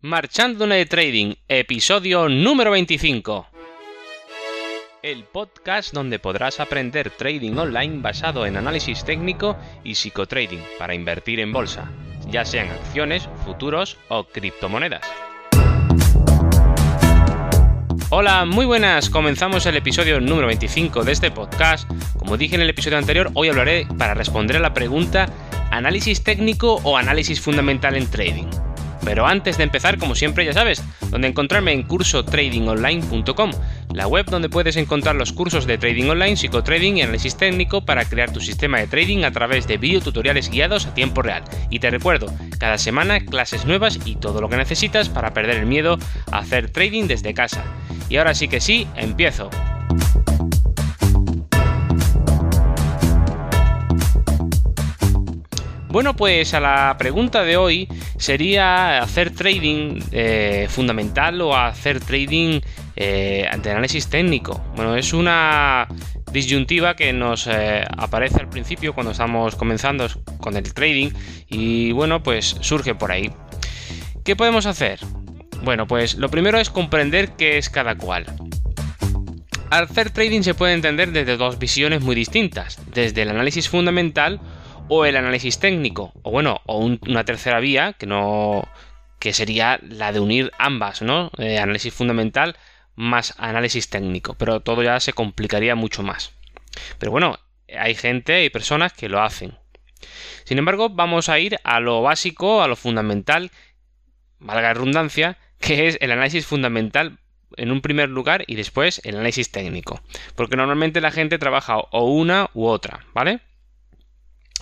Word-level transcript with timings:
Marchando 0.00 0.64
de 0.64 0.86
Trading, 0.86 1.34
episodio 1.48 2.28
número 2.28 2.70
25. 2.70 3.48
El 5.02 5.24
podcast 5.24 5.92
donde 5.92 6.20
podrás 6.20 6.60
aprender 6.60 7.10
trading 7.10 7.56
online 7.56 8.00
basado 8.00 8.46
en 8.46 8.56
análisis 8.56 9.04
técnico 9.04 9.56
y 9.82 9.96
psicotrading 9.96 10.62
para 10.78 10.94
invertir 10.94 11.40
en 11.40 11.52
bolsa, 11.52 11.90
ya 12.28 12.44
sean 12.44 12.68
acciones, 12.68 13.28
futuros 13.44 13.98
o 14.08 14.22
criptomonedas. 14.22 15.02
Hola, 18.10 18.44
muy 18.44 18.66
buenas. 18.66 19.10
Comenzamos 19.10 19.66
el 19.66 19.78
episodio 19.78 20.20
número 20.20 20.46
25 20.46 21.02
de 21.02 21.10
este 21.10 21.32
podcast. 21.32 21.90
Como 22.16 22.36
dije 22.36 22.54
en 22.54 22.60
el 22.62 22.70
episodio 22.70 22.98
anterior, 22.98 23.32
hoy 23.34 23.48
hablaré 23.48 23.88
para 23.98 24.14
responder 24.14 24.58
a 24.58 24.60
la 24.60 24.72
pregunta 24.72 25.26
¿análisis 25.72 26.22
técnico 26.22 26.74
o 26.84 26.96
análisis 26.96 27.40
fundamental 27.40 27.96
en 27.96 28.08
trading? 28.08 28.67
Pero 29.08 29.26
antes 29.26 29.56
de 29.56 29.64
empezar, 29.64 29.96
como 29.96 30.14
siempre 30.14 30.44
ya 30.44 30.52
sabes, 30.52 30.84
donde 31.10 31.28
encontrarme 31.28 31.72
en 31.72 31.82
cursotradingonline.com, 31.82 33.52
la 33.94 34.06
web 34.06 34.26
donde 34.26 34.50
puedes 34.50 34.76
encontrar 34.76 35.16
los 35.16 35.32
cursos 35.32 35.64
de 35.64 35.78
trading 35.78 36.10
online, 36.10 36.36
psicotrading 36.36 36.98
y 36.98 37.00
análisis 37.00 37.34
técnico 37.34 37.80
para 37.80 38.04
crear 38.04 38.30
tu 38.30 38.40
sistema 38.40 38.78
de 38.78 38.86
trading 38.86 39.24
a 39.24 39.30
través 39.30 39.66
de 39.66 39.78
videotutoriales 39.78 40.50
guiados 40.50 40.84
a 40.84 40.92
tiempo 40.92 41.22
real. 41.22 41.42
Y 41.70 41.78
te 41.78 41.88
recuerdo, 41.88 42.26
cada 42.58 42.76
semana 42.76 43.20
clases 43.20 43.64
nuevas 43.64 43.98
y 44.04 44.16
todo 44.16 44.42
lo 44.42 44.50
que 44.50 44.58
necesitas 44.58 45.08
para 45.08 45.32
perder 45.32 45.56
el 45.56 45.66
miedo 45.66 45.98
a 46.30 46.40
hacer 46.40 46.68
trading 46.68 47.06
desde 47.06 47.32
casa. 47.32 47.64
Y 48.10 48.18
ahora 48.18 48.34
sí 48.34 48.46
que 48.46 48.60
sí, 48.60 48.86
empiezo. 48.94 49.48
Bueno, 55.90 56.14
pues 56.14 56.52
a 56.52 56.60
la 56.60 56.96
pregunta 56.98 57.44
de 57.44 57.56
hoy 57.56 57.88
sería 58.18 58.98
hacer 58.98 59.30
trading 59.30 60.00
eh, 60.12 60.66
fundamental 60.68 61.40
o 61.40 61.56
hacer 61.56 62.00
trading 62.00 62.60
eh, 62.94 63.48
análisis 63.50 64.08
técnico. 64.08 64.62
Bueno, 64.76 64.96
es 64.96 65.14
una 65.14 65.88
disyuntiva 66.30 66.94
que 66.94 67.14
nos 67.14 67.46
eh, 67.46 67.86
aparece 67.96 68.38
al 68.40 68.50
principio 68.50 68.94
cuando 68.94 69.12
estamos 69.12 69.56
comenzando 69.56 70.06
con 70.40 70.58
el 70.58 70.74
trading 70.74 71.10
y 71.48 71.92
bueno, 71.92 72.22
pues 72.22 72.56
surge 72.60 72.94
por 72.94 73.10
ahí. 73.10 73.30
¿Qué 74.24 74.36
podemos 74.36 74.66
hacer? 74.66 75.00
Bueno, 75.62 75.86
pues 75.86 76.16
lo 76.16 76.28
primero 76.28 76.58
es 76.58 76.68
comprender 76.68 77.30
qué 77.30 77.56
es 77.56 77.70
cada 77.70 77.96
cual. 77.96 78.26
Al 79.70 79.84
hacer 79.84 80.10
trading 80.10 80.42
se 80.42 80.52
puede 80.52 80.74
entender 80.74 81.12
desde 81.12 81.38
dos 81.38 81.58
visiones 81.58 82.02
muy 82.02 82.14
distintas, 82.14 82.78
desde 82.92 83.22
el 83.22 83.30
análisis 83.30 83.70
fundamental 83.70 84.40
o 84.88 85.04
el 85.04 85.16
análisis 85.16 85.58
técnico, 85.58 86.12
o 86.22 86.30
bueno, 86.30 86.60
o 86.66 86.78
una 86.78 87.24
tercera 87.24 87.60
vía 87.60 87.94
que 87.94 88.06
no 88.06 88.66
que 89.18 89.32
sería 89.32 89.80
la 89.82 90.12
de 90.12 90.20
unir 90.20 90.52
ambas, 90.58 91.02
¿no? 91.02 91.30
Eh, 91.38 91.58
análisis 91.58 91.92
fundamental 91.92 92.56
más 92.94 93.34
análisis 93.38 93.90
técnico, 93.90 94.34
pero 94.34 94.60
todo 94.60 94.82
ya 94.82 94.98
se 95.00 95.12
complicaría 95.12 95.74
mucho 95.74 96.02
más. 96.02 96.32
Pero 96.98 97.12
bueno, 97.12 97.38
hay 97.76 97.94
gente, 97.94 98.34
hay 98.34 98.50
personas 98.50 98.92
que 98.92 99.08
lo 99.08 99.22
hacen. 99.22 99.56
Sin 100.44 100.58
embargo, 100.58 100.88
vamos 100.88 101.28
a 101.28 101.38
ir 101.38 101.58
a 101.64 101.80
lo 101.80 102.02
básico, 102.02 102.62
a 102.62 102.68
lo 102.68 102.76
fundamental, 102.76 103.50
valga 104.38 104.74
redundancia, 104.74 105.38
que 105.60 105.88
es 105.88 105.98
el 106.00 106.12
análisis 106.12 106.46
fundamental 106.46 107.18
en 107.56 107.70
un 107.70 107.80
primer 107.80 108.08
lugar 108.08 108.44
y 108.46 108.56
después 108.56 109.00
el 109.04 109.16
análisis 109.16 109.50
técnico. 109.50 110.00
Porque 110.34 110.56
normalmente 110.56 111.00
la 111.00 111.10
gente 111.10 111.38
trabaja 111.38 111.78
o 111.78 112.04
una 112.10 112.50
u 112.54 112.66
otra, 112.66 113.06
¿vale? 113.14 113.40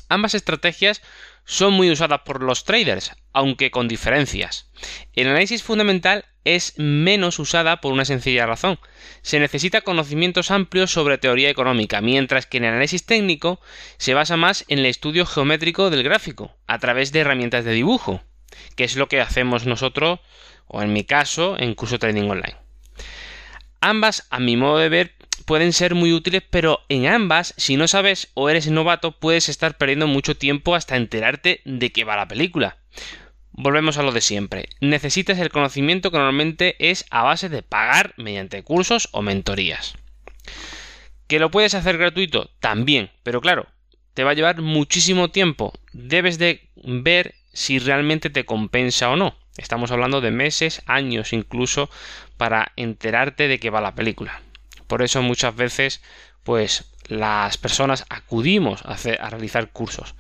Ambas 0.08 0.34
estrategias 0.34 1.02
son 1.44 1.72
muy 1.72 1.90
usadas 1.90 2.20
por 2.24 2.42
los 2.42 2.64
traders, 2.64 3.12
aunque 3.32 3.70
con 3.70 3.88
diferencias. 3.88 4.70
El 5.14 5.28
análisis 5.28 5.62
fundamental 5.62 6.24
es 6.44 6.74
menos 6.76 7.40
usada 7.40 7.80
por 7.80 7.92
una 7.92 8.04
sencilla 8.04 8.46
razón. 8.46 8.78
Se 9.22 9.40
necesita 9.40 9.80
conocimientos 9.80 10.52
amplios 10.52 10.92
sobre 10.92 11.18
teoría 11.18 11.50
económica, 11.50 12.00
mientras 12.00 12.46
que 12.46 12.58
en 12.58 12.64
el 12.64 12.70
análisis 12.70 13.04
técnico 13.04 13.60
se 13.98 14.14
basa 14.14 14.36
más 14.36 14.64
en 14.68 14.78
el 14.78 14.86
estudio 14.86 15.26
geométrico 15.26 15.90
del 15.90 16.04
gráfico, 16.04 16.56
a 16.68 16.78
través 16.78 17.10
de 17.10 17.20
herramientas 17.20 17.64
de 17.64 17.72
dibujo, 17.72 18.22
que 18.76 18.84
es 18.84 18.94
lo 18.96 19.08
que 19.08 19.20
hacemos 19.20 19.66
nosotros, 19.66 20.20
o 20.68 20.82
en 20.82 20.92
mi 20.92 21.02
caso, 21.02 21.56
en 21.58 21.74
curso 21.74 21.98
trading 21.98 22.30
online. 22.30 22.56
Ambas, 23.80 24.26
a 24.30 24.38
mi 24.38 24.56
modo 24.56 24.78
de 24.78 24.88
ver, 24.88 25.15
pueden 25.44 25.72
ser 25.72 25.94
muy 25.94 26.12
útiles, 26.12 26.42
pero 26.48 26.80
en 26.88 27.06
ambas, 27.06 27.54
si 27.56 27.76
no 27.76 27.88
sabes 27.88 28.30
o 28.34 28.48
eres 28.48 28.68
novato, 28.68 29.12
puedes 29.12 29.48
estar 29.48 29.76
perdiendo 29.76 30.06
mucho 30.06 30.36
tiempo 30.36 30.74
hasta 30.74 30.96
enterarte 30.96 31.60
de 31.64 31.92
qué 31.92 32.04
va 32.04 32.16
la 32.16 32.28
película. 32.28 32.78
Volvemos 33.52 33.96
a 33.96 34.02
lo 34.02 34.12
de 34.12 34.20
siempre. 34.20 34.68
Necesitas 34.80 35.38
el 35.38 35.50
conocimiento 35.50 36.10
que 36.10 36.18
normalmente 36.18 36.76
es 36.78 37.06
a 37.10 37.22
base 37.22 37.48
de 37.48 37.62
pagar 37.62 38.12
mediante 38.16 38.62
cursos 38.62 39.08
o 39.12 39.22
mentorías. 39.22 39.94
¿Que 41.26 41.38
lo 41.38 41.50
puedes 41.50 41.74
hacer 41.74 41.98
gratuito? 41.98 42.50
También, 42.60 43.10
pero 43.22 43.40
claro, 43.40 43.66
te 44.14 44.24
va 44.24 44.32
a 44.32 44.34
llevar 44.34 44.60
muchísimo 44.60 45.30
tiempo. 45.30 45.72
Debes 45.92 46.38
de 46.38 46.68
ver 46.76 47.34
si 47.52 47.78
realmente 47.78 48.30
te 48.30 48.44
compensa 48.44 49.10
o 49.10 49.16
no. 49.16 49.34
Estamos 49.56 49.90
hablando 49.90 50.20
de 50.20 50.30
meses, 50.30 50.82
años 50.86 51.32
incluso, 51.32 51.88
para 52.36 52.72
enterarte 52.76 53.48
de 53.48 53.58
qué 53.58 53.70
va 53.70 53.80
la 53.80 53.94
película. 53.94 54.42
Por 54.86 55.02
eso 55.02 55.22
muchas 55.22 55.54
veces, 55.56 56.02
pues 56.42 56.84
las 57.08 57.56
personas 57.58 58.04
acudimos 58.08 58.82
a, 58.84 58.96
realizar 59.28 59.70
cursos. 59.70 60.14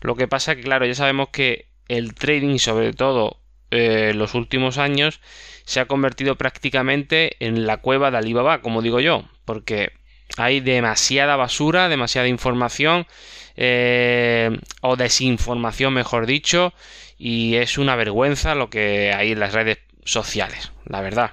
Lo 0.00 0.16
que 0.16 0.28
pasa 0.28 0.56
que, 0.56 0.62
claro, 0.62 0.86
ya 0.86 0.94
sabemos 0.94 1.28
que 1.30 1.68
el 1.88 2.14
trading 2.14 2.58
sobre 2.58 2.92
todo 2.92 3.40
eh, 3.70 4.12
los 4.14 4.34
últimos 4.34 4.78
años 4.78 5.20
se 5.64 5.80
ha 5.80 5.86
convertido 5.86 6.36
prácticamente 6.36 7.36
en 7.44 7.66
la 7.66 7.78
cueva 7.78 8.10
de 8.10 8.18
Alibaba, 8.18 8.60
como 8.60 8.82
digo 8.82 9.00
yo, 9.00 9.28
porque 9.44 9.92
hay 10.36 10.60
demasiada 10.60 11.36
basura, 11.36 11.88
demasiada 11.88 12.28
información 12.28 13.06
eh, 13.56 14.50
o 14.80 14.96
desinformación, 14.96 15.94
mejor 15.94 16.26
dicho, 16.26 16.72
y 17.18 17.56
es 17.56 17.78
una 17.78 17.96
vergüenza 17.96 18.54
lo 18.54 18.70
que 18.70 19.12
hay 19.12 19.32
en 19.32 19.40
las 19.40 19.52
redes 19.52 19.78
sociales, 20.04 20.72
la 20.86 21.00
verdad. 21.00 21.32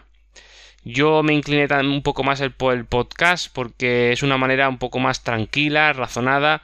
Yo 0.83 1.21
me 1.21 1.33
incliné 1.33 1.67
un 1.81 2.01
poco 2.01 2.23
más 2.23 2.41
por 2.57 2.73
el 2.73 2.85
podcast 2.85 3.53
porque 3.53 4.11
es 4.11 4.23
una 4.23 4.37
manera 4.37 4.67
un 4.67 4.79
poco 4.79 4.99
más 4.99 5.23
tranquila, 5.23 5.93
razonada 5.93 6.63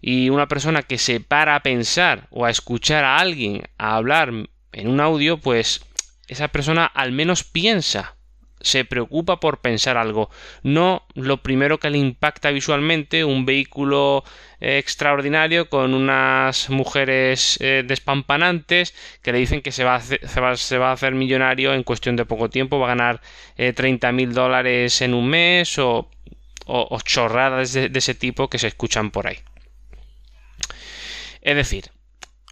y 0.00 0.30
una 0.30 0.48
persona 0.48 0.82
que 0.82 0.98
se 0.98 1.20
para 1.20 1.54
a 1.54 1.62
pensar 1.62 2.26
o 2.30 2.44
a 2.44 2.50
escuchar 2.50 3.04
a 3.04 3.18
alguien 3.18 3.62
a 3.78 3.94
hablar 3.94 4.32
en 4.72 4.88
un 4.88 5.00
audio, 5.00 5.38
pues 5.38 5.84
esa 6.26 6.48
persona 6.48 6.86
al 6.86 7.12
menos 7.12 7.44
piensa 7.44 8.16
se 8.62 8.84
preocupa 8.84 9.40
por 9.40 9.60
pensar 9.60 9.96
algo, 9.96 10.30
no 10.62 11.04
lo 11.14 11.42
primero 11.42 11.78
que 11.78 11.90
le 11.90 11.98
impacta 11.98 12.50
visualmente, 12.50 13.24
un 13.24 13.44
vehículo 13.44 14.24
eh, 14.60 14.78
extraordinario 14.78 15.68
con 15.68 15.94
unas 15.94 16.70
mujeres 16.70 17.58
eh, 17.60 17.84
despampanantes 17.86 18.94
que 19.22 19.32
le 19.32 19.38
dicen 19.38 19.62
que 19.62 19.72
se 19.72 19.84
va, 19.84 19.94
a 19.94 19.96
hacer, 19.96 20.20
va, 20.80 20.90
a 20.90 20.92
hacer 20.92 21.14
millonario 21.14 21.74
en 21.74 21.82
cuestión 21.82 22.16
de 22.16 22.24
poco 22.24 22.48
tiempo, 22.48 22.78
va 22.78 22.86
a 22.86 22.94
ganar 22.94 23.20
eh, 23.56 23.72
30 23.72 24.12
mil 24.12 24.32
dólares 24.32 25.02
en 25.02 25.14
un 25.14 25.28
mes 25.28 25.78
o, 25.78 26.08
chorradas 27.04 27.72
de 27.72 27.90
ese 27.92 28.14
tipo 28.14 28.48
que 28.48 28.58
se 28.58 28.68
escuchan 28.68 29.10
por 29.10 29.26
ahí. 29.26 29.38
Es 31.42 31.56
decir, 31.56 31.90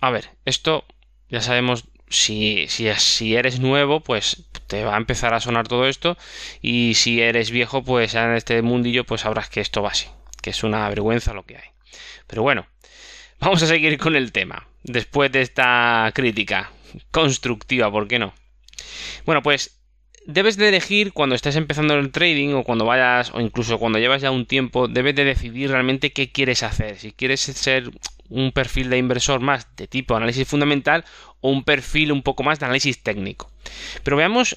a 0.01 0.11
ver, 0.11 0.31
esto 0.45 0.85
ya 1.29 1.41
sabemos 1.41 1.85
si, 2.11 2.67
si, 2.69 2.93
si, 2.97 3.37
eres 3.37 3.61
nuevo, 3.61 4.01
pues 4.01 4.45
te 4.67 4.85
va 4.85 4.95
a 4.95 4.99
empezar 4.99 5.33
a 5.33 5.41
sonar 5.41 5.69
todo 5.69 5.87
esto. 5.89 6.19
Y 6.61 6.95
si 6.95 7.21
eres 7.23 7.51
viejo, 7.51 7.83
pues 7.83 8.15
en 8.15 8.35
este 8.35 8.61
mundillo, 8.63 9.05
pues 9.05 9.23
sabrás 9.23 9.49
que 9.49 9.61
esto 9.61 9.81
va 9.81 9.91
así. 9.91 10.09
Que 10.43 10.51
es 10.51 10.63
una 10.63 10.89
vergüenza 10.89 11.33
lo 11.33 11.45
que 11.45 11.57
hay. 11.57 11.71
Pero 12.27 12.43
bueno, 12.43 12.67
vamos 13.39 13.63
a 13.63 13.67
seguir 13.67 13.97
con 13.99 14.17
el 14.17 14.33
tema. 14.33 14.67
Después 14.83 15.31
de 15.33 15.43
esta 15.43 16.11
crítica 16.15 16.71
constructiva, 17.11 17.91
¿por 17.91 18.09
qué 18.09 18.19
no? 18.19 18.35
Bueno, 19.25 19.43
pues 19.43 19.81
debes 20.27 20.57
de 20.57 20.69
elegir 20.69 21.13
cuando 21.13 21.35
estés 21.35 21.57
empezando 21.57 21.95
el 21.95 22.11
trading 22.11 22.55
o 22.55 22.65
cuando 22.65 22.85
vayas 22.85 23.33
o 23.35 23.41
incluso 23.41 23.79
cuando 23.79 23.99
llevas 23.99 24.23
ya 24.23 24.31
un 24.31 24.47
tiempo, 24.47 24.89
debes 24.89 25.15
de 25.15 25.25
decidir 25.25 25.71
realmente 25.71 26.13
qué 26.13 26.31
quieres 26.31 26.63
hacer. 26.63 26.99
Si 26.99 27.13
quieres 27.13 27.41
ser 27.41 27.91
un 28.31 28.53
perfil 28.53 28.89
de 28.89 28.99
inversor 28.99 29.41
más 29.41 29.67
de 29.77 29.87
tipo 29.87 30.17
análisis 30.17 30.49
fundamental 30.49 31.05
o 31.41 31.51
un 31.51 31.65
perfil 31.65 32.13
un 32.13 32.23
poco 32.23 32.43
más 32.43 32.59
de 32.59 32.67
análisis 32.67 33.03
técnico. 33.03 33.51
Pero 34.03 34.17
veamos 34.17 34.57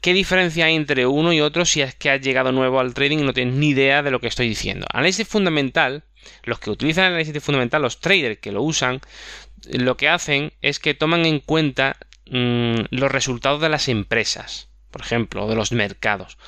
qué 0.00 0.12
diferencia 0.12 0.66
hay 0.66 0.74
entre 0.74 1.06
uno 1.06 1.32
y 1.32 1.40
otro 1.40 1.64
si 1.64 1.82
es 1.82 1.94
que 1.94 2.10
has 2.10 2.20
llegado 2.20 2.52
nuevo 2.52 2.80
al 2.80 2.94
trading 2.94 3.18
y 3.18 3.22
no 3.22 3.32
tienes 3.32 3.54
ni 3.54 3.70
idea 3.70 4.02
de 4.02 4.10
lo 4.10 4.20
que 4.20 4.26
estoy 4.28 4.48
diciendo. 4.48 4.86
Análisis 4.92 5.26
fundamental, 5.26 6.04
los 6.44 6.58
que 6.58 6.70
utilizan 6.70 7.04
el 7.04 7.12
análisis 7.12 7.42
fundamental, 7.42 7.82
los 7.82 8.00
traders 8.00 8.38
que 8.38 8.52
lo 8.52 8.62
usan, 8.62 9.00
lo 9.70 9.96
que 9.96 10.08
hacen 10.08 10.52
es 10.60 10.78
que 10.78 10.94
toman 10.94 11.26
en 11.26 11.40
cuenta 11.40 11.96
mm, 12.30 12.80
los 12.90 13.12
resultados 13.12 13.60
de 13.60 13.68
las 13.68 13.88
empresas, 13.88 14.68
por 14.90 15.02
ejemplo, 15.02 15.48
de 15.48 15.54
los 15.54 15.72
mercados. 15.72 16.38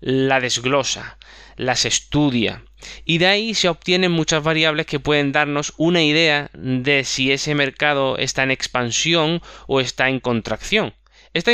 La 0.00 0.40
desglosa, 0.40 1.18
las 1.58 1.84
estudia, 1.84 2.64
y 3.04 3.18
de 3.18 3.26
ahí 3.26 3.54
se 3.54 3.68
obtienen 3.68 4.12
muchas 4.12 4.42
variables 4.42 4.86
que 4.86 5.00
pueden 5.00 5.32
darnos 5.32 5.74
una 5.76 6.02
idea 6.02 6.50
de 6.54 7.04
si 7.04 7.32
ese 7.32 7.54
mercado 7.54 8.16
está 8.18 8.42
en 8.42 8.50
expansión 8.50 9.42
o 9.66 9.80
está 9.80 10.08
en 10.08 10.20
contracción. 10.20 10.94
Esta, 11.34 11.52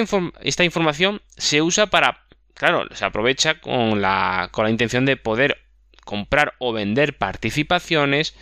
información 0.65 1.21
se 1.37 1.63
usa 1.63 1.87
para, 1.87 2.27
claro, 2.55 2.87
se 2.95 3.05
aprovecha 3.05 3.61
con 3.61 4.01
la, 4.01 4.49
con 4.53 4.65
la 4.65 4.71
intención 4.71 5.05
de 5.05 5.17
poder 5.17 5.59
comprar 6.05 6.55
o 6.59 6.73
vender 6.73 7.17
participaciones, 7.17 8.35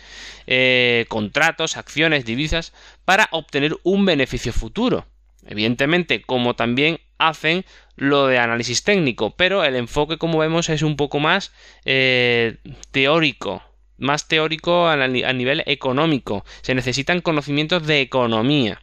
eh, 0.47 1.05
contratos, 1.07 1.77
acciones, 1.77 2.25
divisas, 2.25 2.73
para 3.05 3.29
obtener 3.31 3.77
un 3.83 4.05
beneficio 4.05 4.53
futuro. 4.53 5.07
Evidentemente, 5.45 6.21
como 6.21 6.55
también 6.55 6.99
hacen 7.27 7.65
lo 7.95 8.27
de 8.27 8.39
análisis 8.39 8.83
técnico, 8.83 9.35
pero 9.35 9.63
el 9.63 9.75
enfoque, 9.75 10.17
como 10.17 10.39
vemos, 10.39 10.69
es 10.69 10.81
un 10.81 10.95
poco 10.95 11.19
más 11.19 11.53
eh, 11.85 12.57
teórico, 12.91 13.63
más 13.97 14.27
teórico 14.27 14.87
a, 14.87 15.07
nivel 15.07 15.63
económico. 15.65 16.43
Se 16.61 16.75
necesitan 16.75 17.21
conocimientos 17.21 17.85
de 17.85 18.01
economía 18.01 18.81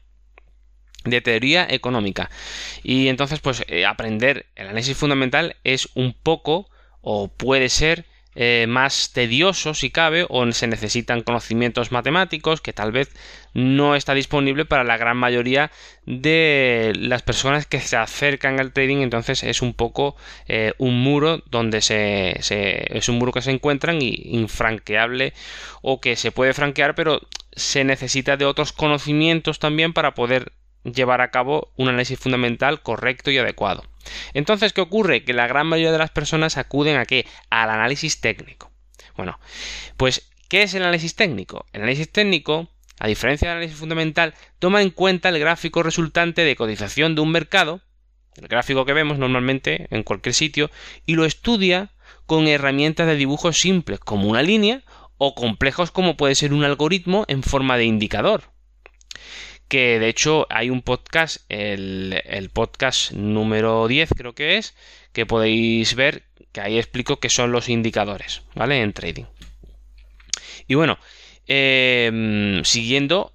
de 1.04 1.22
teoría 1.22 1.66
económica 1.70 2.28
y 2.82 3.08
entonces 3.08 3.40
pues 3.40 3.64
eh, 3.68 3.86
aprender 3.86 4.44
el 4.54 4.66
análisis 4.66 4.98
fundamental 4.98 5.56
es 5.64 5.88
un 5.94 6.12
poco 6.12 6.68
o 7.00 7.28
puede 7.28 7.70
ser 7.70 8.04
eh, 8.42 8.64
más 8.66 9.10
tedioso 9.12 9.74
si 9.74 9.90
cabe 9.90 10.24
o 10.30 10.50
se 10.52 10.66
necesitan 10.66 11.20
conocimientos 11.20 11.92
matemáticos 11.92 12.62
que 12.62 12.72
tal 12.72 12.90
vez 12.90 13.10
no 13.52 13.94
está 13.94 14.14
disponible 14.14 14.64
para 14.64 14.82
la 14.82 14.96
gran 14.96 15.18
mayoría 15.18 15.70
de 16.06 16.94
las 16.96 17.20
personas 17.20 17.66
que 17.66 17.80
se 17.80 17.98
acercan 17.98 18.58
al 18.58 18.72
trading. 18.72 19.02
Entonces 19.02 19.42
es 19.42 19.60
un 19.60 19.74
poco 19.74 20.16
eh, 20.48 20.72
un 20.78 21.02
muro 21.02 21.42
donde 21.50 21.82
se, 21.82 22.40
es 22.40 23.08
un 23.10 23.18
muro 23.18 23.32
que 23.32 23.42
se 23.42 23.50
encuentran 23.50 24.00
y 24.00 24.22
infranqueable 24.30 25.34
o 25.82 26.00
que 26.00 26.16
se 26.16 26.32
puede 26.32 26.54
franquear 26.54 26.94
pero 26.94 27.20
se 27.52 27.84
necesita 27.84 28.38
de 28.38 28.46
otros 28.46 28.72
conocimientos 28.72 29.58
también 29.58 29.92
para 29.92 30.14
poder 30.14 30.52
llevar 30.92 31.20
a 31.20 31.30
cabo 31.30 31.72
un 31.76 31.88
análisis 31.88 32.18
fundamental 32.18 32.82
correcto 32.82 33.30
y 33.30 33.38
adecuado. 33.38 33.84
Entonces, 34.34 34.72
¿qué 34.72 34.80
ocurre? 34.80 35.24
Que 35.24 35.32
la 35.32 35.46
gran 35.46 35.66
mayoría 35.66 35.92
de 35.92 35.98
las 35.98 36.10
personas 36.10 36.56
acuden 36.56 36.96
a 36.96 37.06
qué? 37.06 37.26
Al 37.50 37.70
análisis 37.70 38.20
técnico. 38.20 38.70
Bueno, 39.16 39.38
pues, 39.96 40.30
¿qué 40.48 40.62
es 40.62 40.74
el 40.74 40.82
análisis 40.82 41.14
técnico? 41.14 41.66
El 41.72 41.82
análisis 41.82 42.10
técnico, 42.10 42.68
a 42.98 43.08
diferencia 43.08 43.48
del 43.48 43.58
análisis 43.58 43.78
fundamental, 43.78 44.34
toma 44.58 44.82
en 44.82 44.90
cuenta 44.90 45.28
el 45.28 45.38
gráfico 45.38 45.82
resultante 45.82 46.42
de 46.44 46.56
cotización 46.56 47.14
de 47.14 47.20
un 47.20 47.30
mercado, 47.30 47.80
el 48.36 48.48
gráfico 48.48 48.84
que 48.84 48.92
vemos 48.92 49.18
normalmente 49.18 49.86
en 49.90 50.02
cualquier 50.02 50.34
sitio, 50.34 50.70
y 51.06 51.14
lo 51.14 51.24
estudia 51.24 51.90
con 52.26 52.48
herramientas 52.48 53.06
de 53.06 53.16
dibujo 53.16 53.52
simples, 53.52 53.98
como 54.00 54.28
una 54.28 54.42
línea, 54.42 54.82
o 55.18 55.34
complejos 55.34 55.90
como 55.90 56.16
puede 56.16 56.34
ser 56.34 56.54
un 56.54 56.64
algoritmo 56.64 57.26
en 57.28 57.42
forma 57.42 57.76
de 57.76 57.84
indicador 57.84 58.44
que 59.70 60.00
de 60.00 60.08
hecho 60.08 60.48
hay 60.50 60.68
un 60.68 60.82
podcast, 60.82 61.42
el, 61.48 62.50
podcast 62.52 63.12
número 63.12 63.86
10 63.86 64.10
creo 64.16 64.34
que 64.34 64.58
es, 64.58 64.74
que 65.12 65.26
podéis 65.26 65.94
ver 65.94 66.24
que 66.50 66.60
ahí 66.60 66.76
explico 66.76 67.20
qué 67.20 67.30
son 67.30 67.52
los 67.52 67.68
indicadores, 67.68 68.42
¿vale? 68.56 68.82
En 68.82 68.92
trading. 68.92 69.26
Y 70.66 70.74
bueno, 70.74 70.98
em, 71.46 72.64
siguiendo 72.64 73.32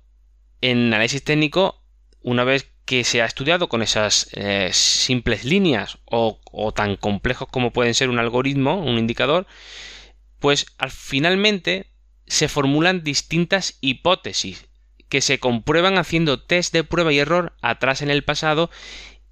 en 0.60 0.94
análisis 0.94 1.24
técnico, 1.24 1.82
una 2.22 2.44
vez 2.44 2.70
que 2.84 3.06
se 3.06 3.22
ha 3.22 3.26
estudiado 3.26 3.70
con 3.70 3.82
esas 3.82 4.28
eh, 4.34 4.72
simples 4.74 5.46
líneas 5.46 6.00
o, 6.04 6.42
o, 6.52 6.74
tan 6.74 6.98
complejos 6.98 7.48
como 7.48 7.72
pueden 7.72 7.94
ser 7.94 8.10
un 8.10 8.20
algoritmo, 8.20 8.84
un 8.84 9.00
indicador, 9.00 9.48
pues 10.40 10.66
al, 10.80 10.92
finalmente 10.92 11.86
se 12.28 12.50
formulan 12.50 13.06
distintas 13.06 13.78
hipótesis 13.80 14.66
que 15.10 15.22
se 15.22 15.40
comprueban 15.40 15.98
haciendo 15.98 16.42
test 16.42 16.74
de 16.74 16.84
prueba 16.84 17.14
y 17.14 17.20
error 17.20 17.54
atrás 17.62 18.02
en 18.02 18.10
el 18.10 18.24
pasado 18.24 18.70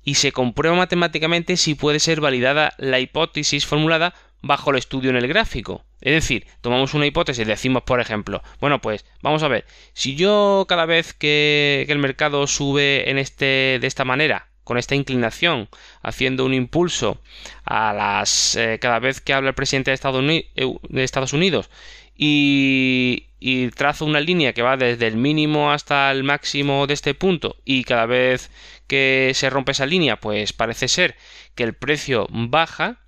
y 0.04 0.16
se 0.16 0.32
comprueba 0.32 0.76
matemáticamente 0.76 1.58
si 1.58 1.76
puede 1.76 2.00
ser 2.00 2.22
validada 2.22 2.74
la 2.78 3.00
hipótesis 3.00 3.66
formulada 3.66 4.14
bajo 4.42 4.72
el 4.72 4.78
estudio 4.78 5.10
en 5.10 5.16
el 5.16 5.28
gráfico. 5.28 5.84
Es 6.02 6.14
decir, 6.14 6.46
tomamos 6.62 6.94
una 6.94 7.06
hipótesis 7.06 7.48
decimos, 7.48 7.84
por 7.84 8.02
ejemplo, 8.02 8.44
bueno, 8.60 8.82
pues 8.82 9.06
vamos 9.22 9.42
a 9.42 9.48
ver, 9.48 9.66
si 9.94 10.16
yo 10.16 10.66
cada 10.68 10.86
vez 10.86 11.14
que, 11.14 11.86
el 11.88 11.98
mercado 11.98 12.46
sube 12.46 13.10
en 13.10 13.18
este, 13.18 13.78
de 13.80 13.88
esta 13.88 14.04
manera, 14.04 14.50
con 14.66 14.78
esta 14.78 14.96
inclinación, 14.96 15.70
haciendo 16.02 16.46
un 16.46 16.54
impulso 16.54 17.22
a 17.64 17.94
las 17.94 18.56
eh, 18.58 18.80
cada 18.82 19.00
vez 19.00 19.22
que 19.22 19.34
habla 19.34 19.50
el 19.50 19.56
presidente 19.56 19.92
de 19.92 19.96
Estados, 19.96 20.24
de 20.24 21.04
Estados 21.04 21.34
Unidos 21.34 21.70
y, 22.26 23.70
trazo 23.76 24.06
una 24.06 24.22
línea 24.22 24.54
que 24.54 24.62
va 24.62 24.78
desde 24.78 25.08
el 25.08 25.18
mínimo 25.18 25.72
hasta 25.72 26.10
el 26.12 26.24
máximo 26.24 26.88
de 26.88 26.94
este 26.94 27.14
punto 27.14 27.58
y 27.66 27.84
cada 27.84 28.06
vez 28.06 28.50
que 28.88 29.32
se 29.34 29.50
rompe 29.50 29.74
esa 29.74 29.86
línea 29.86 30.20
pues 30.20 30.54
parece 30.54 30.88
ser 30.88 31.16
que 31.56 31.64
el 31.64 31.74
precio 31.74 32.28
baja 32.30 33.02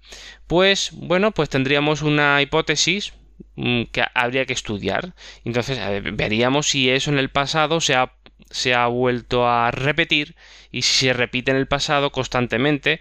pues 0.47 0.89
bueno 0.93 1.31
pues 1.31 1.49
tendríamos 1.49 2.01
una 2.01 2.41
hipótesis 2.41 3.13
mm, 3.55 3.83
que 3.91 4.03
habría 4.13 4.45
que 4.45 4.53
estudiar. 4.53 5.13
Entonces 5.45 5.79
veríamos 6.13 6.67
si 6.67 6.89
eso 6.89 7.11
en 7.11 7.19
el 7.19 7.29
pasado 7.29 7.79
se 7.79 7.95
ha, 7.95 8.13
se 8.49 8.73
ha 8.73 8.87
vuelto 8.87 9.47
a 9.47 9.71
repetir 9.71 10.35
y 10.71 10.81
si 10.81 11.07
se 11.07 11.13
repite 11.13 11.51
en 11.51 11.57
el 11.57 11.67
pasado 11.67 12.11
constantemente 12.11 12.99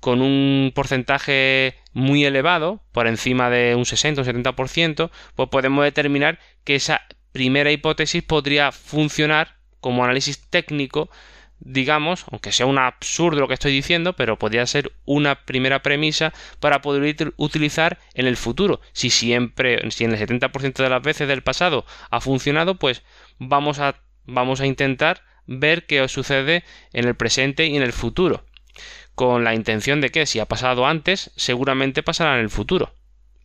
con 0.00 0.22
un 0.22 0.72
porcentaje 0.74 1.74
muy 1.92 2.24
elevado, 2.24 2.80
por 2.92 3.06
encima 3.06 3.50
de 3.50 3.74
un 3.74 3.84
60 3.84 4.22
o 4.22 4.24
70%, 4.24 5.10
pues 5.34 5.48
podemos 5.48 5.84
determinar 5.84 6.38
que 6.64 6.76
esa 6.76 7.02
primera 7.32 7.72
hipótesis 7.72 8.22
podría 8.22 8.72
funcionar 8.72 9.56
como 9.80 10.04
análisis 10.04 10.38
técnico, 10.50 11.10
digamos, 11.60 12.24
aunque 12.30 12.52
sea 12.52 12.66
un 12.66 12.78
absurdo 12.78 13.40
lo 13.40 13.48
que 13.48 13.54
estoy 13.54 13.72
diciendo, 13.72 14.12
pero 14.12 14.38
podría 14.38 14.66
ser 14.66 14.92
una 15.04 15.44
primera 15.44 15.82
premisa 15.82 16.32
para 16.60 16.80
poder 16.80 17.34
utilizar 17.36 17.98
en 18.14 18.26
el 18.26 18.36
futuro. 18.36 18.80
Si 18.92 19.10
siempre, 19.10 19.90
si 19.90 20.04
en 20.04 20.12
el 20.12 20.18
70% 20.18 20.74
de 20.74 20.88
las 20.88 21.02
veces 21.02 21.26
del 21.26 21.42
pasado 21.42 21.84
ha 22.10 22.20
funcionado, 22.20 22.76
pues 22.76 23.02
vamos 23.38 23.80
a, 23.80 23.96
vamos 24.24 24.60
a 24.60 24.66
intentar 24.66 25.22
ver 25.46 25.86
qué 25.86 26.06
sucede 26.08 26.62
en 26.92 27.06
el 27.06 27.16
presente 27.16 27.66
y 27.66 27.76
en 27.76 27.82
el 27.82 27.92
futuro 27.92 28.44
con 29.18 29.42
la 29.42 29.52
intención 29.52 30.00
de 30.00 30.10
que 30.10 30.26
si 30.26 30.38
ha 30.38 30.46
pasado 30.46 30.86
antes, 30.86 31.32
seguramente 31.34 32.04
pasará 32.04 32.34
en 32.34 32.40
el 32.40 32.50
futuro. 32.50 32.94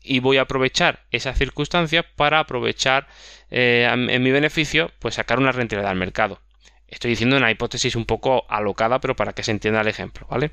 Y 0.03 0.19
voy 0.19 0.37
a 0.37 0.43
aprovechar 0.43 0.99
esas 1.09 1.35
circunstancias 1.35 2.05
para 2.15 2.37
aprovechar 2.37 3.07
eh, 3.49 3.89
en 3.91 4.21
mi 4.21 4.29
beneficio, 4.29 4.91
pues 4.99 5.15
sacar 5.15 5.39
una 5.39 5.51
rentabilidad 5.51 5.89
al 5.89 5.97
mercado. 5.97 6.39
Estoy 6.87 7.09
diciendo 7.09 7.37
una 7.37 7.49
hipótesis 7.49 7.95
un 7.95 8.05
poco 8.05 8.45
alocada, 8.49 8.99
pero 8.99 9.15
para 9.15 9.33
que 9.33 9.41
se 9.41 9.49
entienda 9.49 9.81
el 9.81 9.87
ejemplo, 9.87 10.27
¿vale? 10.29 10.51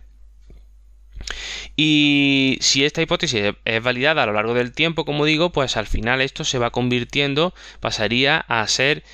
Y 1.77 2.57
si 2.63 2.87
esta 2.87 3.03
hipótesis 3.03 3.53
es 3.63 3.83
validada 3.83 4.23
a 4.23 4.27
lo 4.27 4.33
largo 4.33 4.55
del 4.55 4.73
tiempo, 4.73 5.05
como 5.05 5.27
digo, 5.27 5.53
pues 5.53 5.77
al 5.77 5.87
final 5.87 6.23
esto 6.23 6.45
se 6.45 6.59
va 6.59 6.71
convirtiendo, 6.71 7.53
pasaría 7.81 8.39
a 8.39 8.67
ser, 8.69 9.05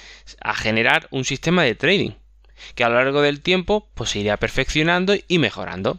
a 0.40 0.54
generar 0.54 1.08
un 1.10 1.24
sistema 1.24 1.64
de 1.64 1.74
trading 1.74 2.12
que 2.74 2.84
a 2.84 2.88
lo 2.88 2.96
largo 2.96 3.22
del 3.22 3.40
tiempo 3.40 3.88
pues 3.94 4.10
se 4.10 4.20
irá 4.20 4.36
perfeccionando 4.36 5.14
y 5.28 5.38
mejorando. 5.38 5.98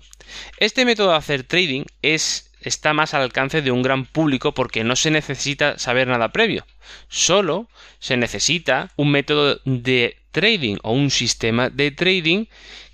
Este 0.58 0.86
método 0.86 1.12
de 1.12 1.18
hacer 1.18 1.44
trading 1.44 1.84
es, 2.02 2.52
está 2.62 2.94
más 2.94 3.14
al 3.14 3.22
alcance 3.22 3.62
de 3.62 3.72
un 3.72 3.82
gran 3.82 4.06
público 4.06 4.54
porque 4.54 4.84
no 4.84 4.96
se 4.96 5.12
necesita 5.12 5.78
saber 5.80 6.08
nada 6.08 6.32
previo, 6.32 6.66
solo 7.08 7.70
se 8.00 8.18
necesita 8.18 8.92
un 8.96 9.12
método 9.12 9.60
de 9.66 10.18
trading 10.32 10.78
o 10.84 10.92
un 10.92 11.10
sistema 11.10 11.70
de 11.70 11.92
trading 11.92 12.46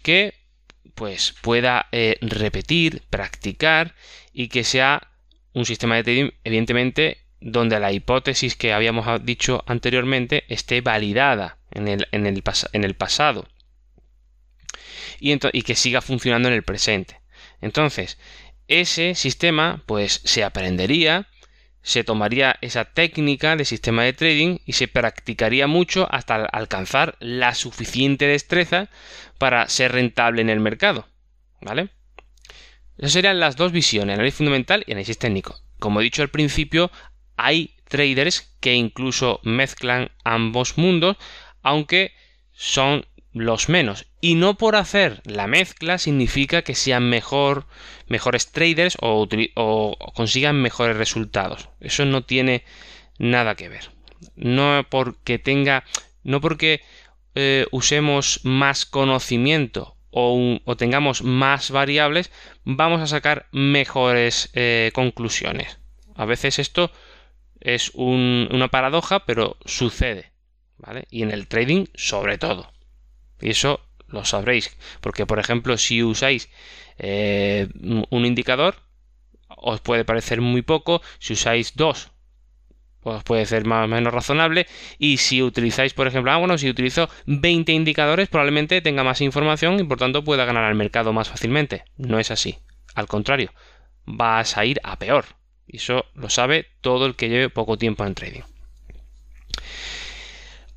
que 0.02 0.36
pues 0.96 1.34
pueda 1.42 1.88
eh, 1.92 2.18
repetir, 2.22 3.02
practicar 3.10 3.96
y 4.32 4.48
que 4.48 4.64
sea 4.64 5.10
un 5.54 5.66
sistema 5.66 5.96
de 5.96 6.04
trading 6.04 6.30
evidentemente 6.44 7.18
donde 7.42 7.80
la 7.80 7.92
hipótesis 7.92 8.56
que 8.56 8.74
habíamos 8.74 9.06
dicho 9.26 9.64
anteriormente 9.68 10.46
esté 10.48 10.82
validada 10.82 11.58
en 11.72 11.88
el, 11.88 12.08
en 12.12 12.26
el, 12.26 12.42
en 12.72 12.84
el 12.84 12.94
pasado 12.96 13.46
y, 15.20 15.38
que 15.38 15.76
siga 15.76 16.02
funcionando 16.02 16.48
en 16.50 16.56
el 16.56 16.64
presente. 16.64 17.20
Entonces, 17.62 18.18
ese 18.68 19.16
sistema 19.16 19.84
pues 19.86 20.22
se 20.24 20.44
aprendería, 20.44 21.28
se 21.82 22.04
tomaría 22.04 22.58
esa 22.62 22.86
técnica 22.86 23.56
de 23.56 23.66
sistema 23.66 24.04
de 24.04 24.14
trading 24.14 24.58
y 24.66 24.74
se 24.74 24.88
practicaría 24.88 25.68
mucho 25.68 26.08
hasta 26.12 26.36
alcanzar 26.46 27.18
la 27.20 27.56
suficiente 27.56 28.26
destreza 28.26 28.90
para 29.38 29.68
ser 29.68 29.92
rentable 29.92 30.42
en 30.42 30.50
el 30.50 30.60
mercado. 30.60 31.08
¿Vale? 31.62 31.90
Esas 32.98 33.14
serían 33.14 33.40
las 33.40 33.56
dos 33.56 33.72
visiones, 33.72 34.14
análisis 34.14 34.38
fundamental 34.38 34.84
y 34.88 34.92
análisis 34.92 35.18
técnico. 35.18 35.60
Como 35.80 36.00
he 36.00 36.04
dicho 36.04 36.22
al 36.22 36.30
principio, 36.30 36.92
hay 37.36 37.76
traders 37.90 38.54
que 38.60 38.74
incluso 38.74 39.40
mezclan 39.44 40.12
ambos 40.24 40.78
mundos, 40.78 41.18
aunque 41.62 42.14
son 42.54 43.06
los 43.34 43.70
menos. 43.70 44.08
Y 44.22 44.36
no 44.36 44.56
por 44.56 44.76
hacer 44.76 45.22
la 45.26 45.48
mezcla 45.48 45.98
significa 45.98 46.62
que 46.62 46.76
sean 46.76 47.10
mejor, 47.10 47.66
mejores 48.08 48.52
traders 48.52 48.98
o, 49.02 49.28
consigan 50.14 50.62
mejores 50.62 50.98
resultados. 50.98 51.70
Eso 51.80 52.06
no 52.06 52.24
tiene 52.24 52.64
nada 53.18 53.56
que 53.56 53.70
ver. 53.70 53.92
No 54.36 54.86
porque 54.90 55.40
tenga. 55.40 55.84
No 56.24 56.40
porque 56.40 56.82
eh, 57.36 57.66
usemos 57.72 58.40
más 58.44 58.86
conocimiento 58.86 59.98
o, 60.14 60.76
tengamos 60.78 61.24
más 61.24 61.72
variables, 61.72 62.32
vamos 62.64 63.02
a 63.02 63.08
sacar 63.08 63.48
mejores 63.52 64.52
eh, 64.54 64.92
conclusiones. 64.94 65.80
A 66.16 66.26
veces 66.26 66.60
esto 66.60 66.92
es 67.60 67.92
una 67.96 68.68
paradoja, 68.68 69.26
pero 69.26 69.58
sucede. 69.66 70.32
¿vale? 70.78 71.08
Y 71.10 71.24
en 71.24 71.32
el 71.32 71.48
trading, 71.48 71.86
sobre 71.96 72.38
todo. 72.38 72.73
Y 73.44 73.50
eso 73.50 73.82
lo 74.08 74.24
sabréis. 74.24 74.76
Porque, 75.02 75.26
por 75.26 75.38
ejemplo, 75.38 75.78
si 75.78 76.02
usáis 76.02 76.50
eh, 76.98 77.68
un 78.10 78.26
indicador, 78.26 78.76
os 79.50 79.82
puede 79.82 80.06
parecer 80.06 80.40
muy 80.40 80.62
poco. 80.62 81.02
Si 81.20 81.34
usáis 81.34 81.76
dos, 81.76 82.12
pues 83.02 83.22
puede 83.24 83.46
ser 83.46 83.66
más 83.66 83.84
o 83.84 83.88
menos 83.90 84.14
razonable. 84.14 84.66
Y 84.98 85.18
si 85.18 85.44
utilizáis, 85.44 85.94
por 85.94 86.08
ejemplo, 86.08 86.32
ah, 86.32 86.38
bueno, 86.38 86.58
si 86.58 86.70
utilizo 86.70 87.10
20 87.26 87.74
indicadores, 87.74 88.30
probablemente 88.30 88.82
tenga 88.82 89.04
más 89.04 89.20
información 89.20 89.78
y 89.80 89.84
por 89.84 90.00
tanto 90.00 90.24
pueda 90.24 90.46
ganar 90.46 90.64
al 90.64 90.76
mercado 90.76 91.12
más 91.12 91.28
fácilmente. 91.28 91.84
No 91.98 92.20
es 92.20 92.32
así. 92.32 92.60
Al 92.96 93.08
contrario, 93.08 93.52
vas 94.06 94.58
a 94.58 94.64
ir 94.64 94.80
a 94.84 94.98
peor. 94.98 95.26
Y 95.68 95.78
eso 95.78 96.06
lo 96.16 96.30
sabe 96.30 96.68
todo 96.80 97.06
el 97.06 97.16
que 97.16 97.28
lleve 97.28 97.50
poco 97.50 97.78
tiempo 97.78 98.06
en 98.06 98.16
trading. 98.16 98.53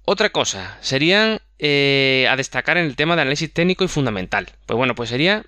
Otra 0.09 0.31
cosa, 0.31 0.79
serían 0.83 1.41
eh, 1.59 2.29
a 2.31 2.37
destacar 2.37 2.79
en 2.79 2.87
el 2.87 2.95
tema 2.95 3.17
de 3.17 3.23
análisis 3.23 3.53
técnico 3.53 3.83
y 3.83 3.89
fundamental. 3.89 4.47
Pues 4.65 4.77
bueno, 4.77 4.95
pues 4.95 5.11
sería, 5.11 5.45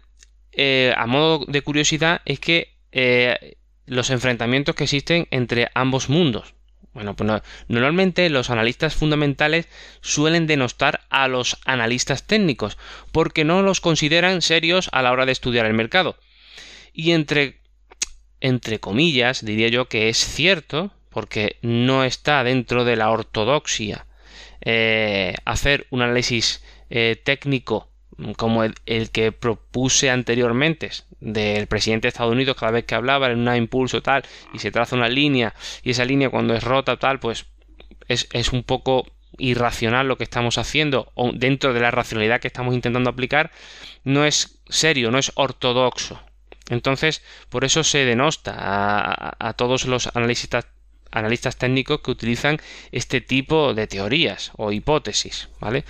eh, 0.50 0.92
a 0.96 1.06
modo 1.06 1.44
de 1.46 1.62
curiosidad, 1.62 2.22
es 2.24 2.40
que 2.40 2.74
eh, 2.90 3.54
los 3.86 4.10
enfrentamientos 4.10 4.74
que 4.74 4.82
existen 4.82 5.28
entre 5.30 5.70
ambos 5.74 6.08
mundos. 6.08 6.54
Bueno, 6.92 7.14
pues 7.14 7.40
normalmente 7.68 8.28
los 8.30 8.50
analistas 8.50 8.96
fundamentales 8.96 9.68
suelen 10.00 10.48
denostar 10.48 11.02
a 11.08 11.28
los 11.28 11.58
analistas 11.64 12.26
técnicos 12.26 12.78
porque 13.12 13.44
no 13.44 13.62
los 13.62 13.80
consideran 13.80 14.42
serios 14.42 14.88
a 14.90 15.02
la 15.02 15.12
hora 15.12 15.24
de 15.24 15.30
estudiar 15.30 15.66
el 15.66 15.74
mercado. 15.74 16.16
Y 16.92 17.12
entre, 17.12 17.60
entre 18.40 18.80
comillas, 18.80 19.44
diría 19.44 19.68
yo 19.68 19.86
que 19.86 20.08
es 20.08 20.18
cierto, 20.18 20.90
porque 21.10 21.58
no 21.62 22.02
está 22.02 22.42
dentro 22.42 22.84
de 22.84 22.96
la 22.96 23.10
ortodoxia 23.10 24.07
eh, 24.70 25.34
hacer 25.46 25.86
un 25.88 26.02
análisis 26.02 26.62
eh, 26.90 27.18
técnico 27.24 27.88
como 28.36 28.64
el, 28.64 28.74
que 29.12 29.32
propuse 29.32 30.10
anteriormente 30.10 30.90
del 31.20 31.66
presidente 31.68 32.02
de 32.02 32.08
Estados 32.10 32.34
Unidos 32.34 32.54
cada 32.54 32.72
vez 32.72 32.84
que 32.84 32.94
hablaba 32.94 33.30
en 33.30 33.48
un 33.48 33.56
impulso 33.56 34.02
tal 34.02 34.24
y 34.52 34.58
se 34.58 34.70
traza 34.70 34.94
una 34.94 35.08
línea 35.08 35.54
y 35.82 35.92
esa 35.92 36.04
línea 36.04 36.28
cuando 36.28 36.54
es 36.54 36.62
rota 36.62 36.98
tal 36.98 37.18
pues 37.18 37.46
es, 38.08 38.28
es 38.34 38.52
un 38.52 38.62
poco 38.62 39.06
irracional 39.38 40.06
lo 40.06 40.18
que 40.18 40.24
estamos 40.24 40.58
haciendo 40.58 41.12
o 41.14 41.32
dentro 41.32 41.72
de 41.72 41.80
la 41.80 41.90
racionalidad 41.90 42.38
que 42.38 42.48
estamos 42.48 42.74
intentando 42.74 43.08
aplicar 43.08 43.50
no 44.04 44.26
es 44.26 44.60
serio, 44.68 45.10
no 45.10 45.16
es 45.18 45.32
ortodoxo. 45.34 46.20
Entonces, 46.68 47.22
por 47.48 47.64
eso 47.64 47.84
se 47.84 48.04
denosta 48.04 48.54
a, 48.54 49.34
a 49.38 49.54
todos 49.54 49.86
los 49.86 50.14
analistas 50.14 50.66
analistas 51.10 51.56
técnicos 51.56 52.00
que 52.00 52.10
utilizan 52.10 52.58
este 52.92 53.20
tipo 53.20 53.74
de 53.74 53.86
teorías 53.86 54.52
o 54.56 54.72
hipótesis, 54.72 55.48
¿vale? 55.60 55.84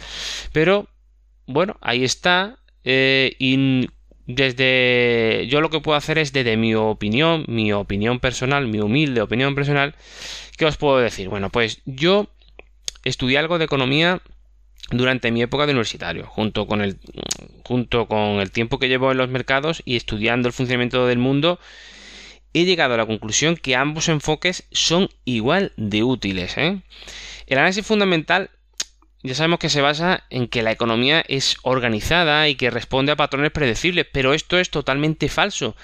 Pero, 0.53 0.89
bueno, 1.47 1.77
ahí 1.81 2.05
está. 2.05 2.59
Eh, 2.85 3.37
y 3.39 3.89
desde 4.27 5.47
yo 5.49 5.61
lo 5.61 5.71
que 5.71 5.81
puedo 5.81 5.97
hacer 5.97 6.19
es 6.19 6.33
desde 6.33 6.57
mi 6.57 6.75
opinión, 6.75 7.45
mi 7.49 7.73
opinión 7.73 8.21
personal, 8.21 8.69
mi 8.69 8.79
humilde 8.79 9.23
opinión 9.23 9.55
personal, 9.55 9.95
¿qué 10.57 10.67
os 10.67 10.77
puedo 10.77 10.99
decir? 10.99 11.29
Bueno, 11.29 11.51
pues 11.51 11.81
yo 11.87 12.29
estudié 13.05 13.39
algo 13.39 13.59
de 13.59 13.65
economía 13.65 14.21
durante 14.91 15.31
mi 15.31 15.43
época 15.43 15.67
de 15.67 15.73
universitario, 15.73 16.27
junto 16.27 16.67
con 16.67 16.83
el 16.83 16.99
junto 17.65 18.07
con 18.07 18.41
el 18.41 18.51
tiempo 18.51 18.79
que 18.79 18.89
llevo 18.89 19.11
en 19.13 19.19
los 19.19 19.29
mercados 19.29 19.83
y 19.85 19.97
estudiando 19.97 20.49
el 20.49 20.55
funcionamiento 20.55 21.07
del 21.07 21.19
mundo 21.19 21.59
he 22.53 22.65
llegado 22.65 22.95
a 22.95 22.97
la 22.97 23.07
conclusión 23.07 23.57
que 23.57 23.77
ambos 23.77 24.09
enfoques 24.09 24.65
son 24.73 25.09
igual 25.25 25.73
de 25.77 26.03
útiles. 26.03 26.57
¿eh? 26.57 26.81
El 27.47 27.59
análisis 27.59 27.87
fundamental 27.87 28.51
ya 29.23 29.35
sabemos 29.35 29.59
que 29.59 29.69
se 29.69 29.81
basa 29.81 30.25
en 30.31 30.47
que 30.47 30.63
la 30.63 30.71
economía 30.71 31.25
es 31.27 31.57
organizada 31.63 32.49
y 32.49 32.55
que 32.55 32.71
responde 32.71 33.13
a 33.13 33.17
patrones 33.17 33.51
predecibles, 33.51 34.07
pero 34.13 34.33
esto 34.33 34.59
es 34.59 34.71
totalmente 34.71 35.29
falso, 35.29 35.77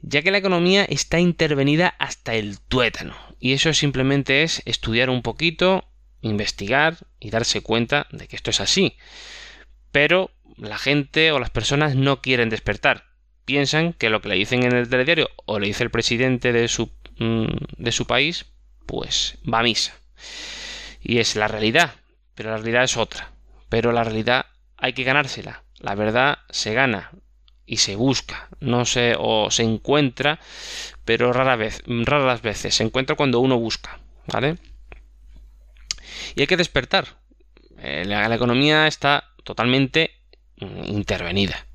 ya 0.00 0.22
que 0.22 0.30
la 0.30 0.38
economía 0.38 0.84
está 0.84 1.20
intervenida 1.20 1.94
hasta 1.98 2.34
el 2.34 2.58
tuétano. 2.58 3.14
Y 3.38 3.52
eso 3.52 3.72
simplemente 3.74 4.42
es 4.42 4.62
estudiar 4.64 5.10
un 5.10 5.20
poquito, 5.22 5.84
investigar 6.22 6.96
y 7.18 7.30
darse 7.30 7.60
cuenta 7.60 8.06
de 8.12 8.28
que 8.28 8.36
esto 8.36 8.50
es 8.50 8.60
así. 8.60 8.96
Pero 9.92 10.30
la 10.56 10.78
gente 10.78 11.32
o 11.32 11.38
las 11.38 11.50
personas 11.50 11.96
no 11.96 12.22
quieren 12.22 12.48
despertar 12.48 13.09
piensan 13.44 13.92
que 13.92 14.10
lo 14.10 14.20
que 14.20 14.28
le 14.28 14.34
dicen 14.36 14.62
en 14.62 14.72
el 14.72 14.88
telediario 14.88 15.28
o 15.46 15.58
le 15.58 15.66
dice 15.66 15.84
el 15.84 15.90
presidente 15.90 16.52
de 16.52 16.68
su, 16.68 16.90
mm, 17.18 17.46
de 17.76 17.92
su 17.92 18.06
país, 18.06 18.46
pues 18.86 19.38
va 19.52 19.60
a 19.60 19.62
misa. 19.62 19.94
Y 21.02 21.18
es 21.18 21.36
la 21.36 21.48
realidad, 21.48 21.94
pero 22.34 22.50
la 22.50 22.56
realidad 22.56 22.84
es 22.84 22.96
otra. 22.96 23.32
Pero 23.68 23.92
la 23.92 24.04
realidad 24.04 24.46
hay 24.76 24.92
que 24.92 25.04
ganársela. 25.04 25.62
La 25.78 25.94
verdad 25.94 26.38
se 26.50 26.74
gana 26.74 27.10
y 27.66 27.78
se 27.78 27.96
busca, 27.96 28.48
no 28.60 28.84
se 28.84 29.14
o 29.18 29.50
se 29.50 29.62
encuentra, 29.62 30.40
pero 31.04 31.32
rara 31.32 31.56
vez, 31.56 31.82
raras 31.86 32.42
veces 32.42 32.74
se 32.74 32.82
encuentra 32.82 33.16
cuando 33.16 33.40
uno 33.40 33.58
busca, 33.58 34.00
¿vale? 34.26 34.58
Y 36.34 36.40
hay 36.40 36.46
que 36.46 36.56
despertar. 36.56 37.20
Eh, 37.78 38.04
la 38.04 38.34
economía 38.34 38.86
está 38.86 39.30
totalmente 39.44 40.10
mm, 40.58 40.84
intervenida. 40.84 41.66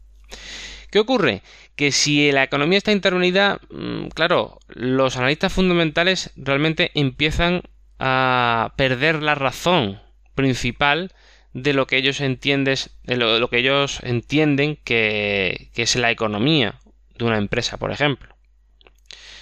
¿Qué 0.95 0.99
ocurre? 0.99 1.41
que 1.75 1.91
si 1.91 2.31
la 2.31 2.43
economía 2.43 2.77
está 2.77 2.93
intervenida, 2.93 3.59
mm, 3.69 4.07
claro, 4.13 4.59
los 4.69 5.17
analistas 5.17 5.51
fundamentales 5.51 6.31
realmente 6.37 6.91
empiezan 6.93 7.63
a 7.99 8.73
perder 8.77 9.21
la 9.21 9.35
razón 9.35 10.01
principal 10.35 11.11
de 11.51 11.73
lo 11.73 11.85
que 11.85 11.97
ellos 11.97 12.21
entienden, 12.21 12.77
de 13.03 13.17
lo, 13.17 13.49
que 13.49 13.57
ellos 13.57 13.99
entienden 14.03 14.77
que, 14.85 15.69
que 15.73 15.81
es 15.81 15.97
la 15.97 16.11
economía 16.11 16.79
de 17.17 17.25
una 17.25 17.39
empresa, 17.39 17.75
por 17.75 17.91
ejemplo. 17.91 18.33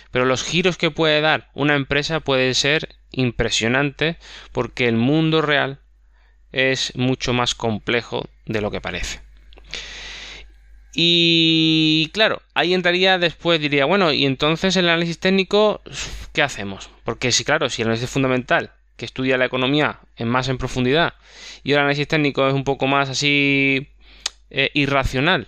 Pero 0.10 0.26
los 0.26 0.44
giros 0.44 0.76
que 0.76 0.90
puede 0.90 1.22
dar 1.22 1.52
una 1.54 1.76
empresa 1.76 2.20
pueden 2.20 2.56
ser 2.56 2.96
impresionantes 3.12 4.18
porque 4.54 4.88
el 4.88 4.96
mundo 4.96 5.44
real 5.44 5.82
es 6.52 6.96
mucho 6.96 7.32
más 7.32 7.54
complejo 7.54 8.28
de 8.48 8.60
lo 8.62 8.72
que 8.72 8.82
parece. 8.82 9.22
Y 10.96 12.12
claro, 12.14 12.42
ahí 12.54 12.74
entraría 12.74 13.18
después, 13.18 13.60
diría, 13.60 13.86
bueno, 13.86 14.14
y 14.14 14.26
entonces 14.26 14.76
el 14.76 14.88
análisis 14.88 15.20
técnico, 15.20 15.82
¿qué 16.34 16.44
hacemos? 16.44 16.90
Porque 17.04 17.32
si, 17.32 17.44
claro, 17.44 17.70
si 17.70 17.82
el 17.82 17.88
análisis 17.88 18.10
fundamental, 18.10 18.72
que 18.96 19.06
estudia 19.06 19.38
la 19.38 19.46
economía 19.46 20.00
en 20.18 20.28
más 20.28 20.50
en 20.50 20.60
profundidad, 20.60 21.16
y 21.64 21.72
el 21.72 21.80
análisis 21.80 22.08
técnico 22.08 22.48
es 22.48 22.54
un 22.54 22.64
poco 22.64 22.86
más 22.86 23.10
así 23.10 23.90
eh, 24.52 24.70
irracional, 24.76 25.48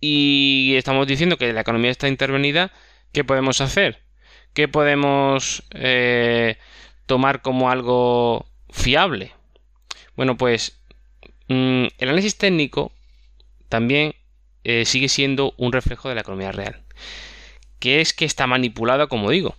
y 0.00 0.74
estamos 0.76 1.06
diciendo 1.06 1.38
que 1.38 1.52
la 1.52 1.60
economía 1.60 1.92
está 1.92 2.08
intervenida, 2.08 2.72
¿qué 3.12 3.22
podemos 3.22 3.60
hacer? 3.60 4.02
¿Qué 4.52 4.66
podemos 4.68 5.62
eh, 5.70 6.58
tomar 7.06 7.40
como 7.40 7.70
algo 7.70 8.46
fiable? 8.70 9.32
Bueno, 10.16 10.36
pues 10.36 10.78
mm, 11.48 11.86
el 11.98 12.08
análisis 12.08 12.36
técnico 12.36 12.92
también 13.68 14.14
eh, 14.64 14.84
sigue 14.84 15.08
siendo 15.08 15.54
un 15.56 15.72
reflejo 15.72 16.08
de 16.08 16.14
la 16.14 16.22
economía 16.22 16.52
real. 16.52 16.82
Que 17.78 18.00
es 18.00 18.12
que 18.12 18.24
está 18.24 18.46
manipulada, 18.46 19.06
como 19.06 19.30
digo. 19.30 19.56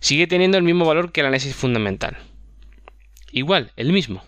Sigue 0.00 0.26
teniendo 0.26 0.58
el 0.58 0.64
mismo 0.64 0.84
valor 0.84 1.12
que 1.12 1.20
el 1.20 1.26
análisis 1.26 1.54
fundamental. 1.54 2.18
Igual, 3.32 3.72
el 3.76 3.92
mismo. 3.92 4.22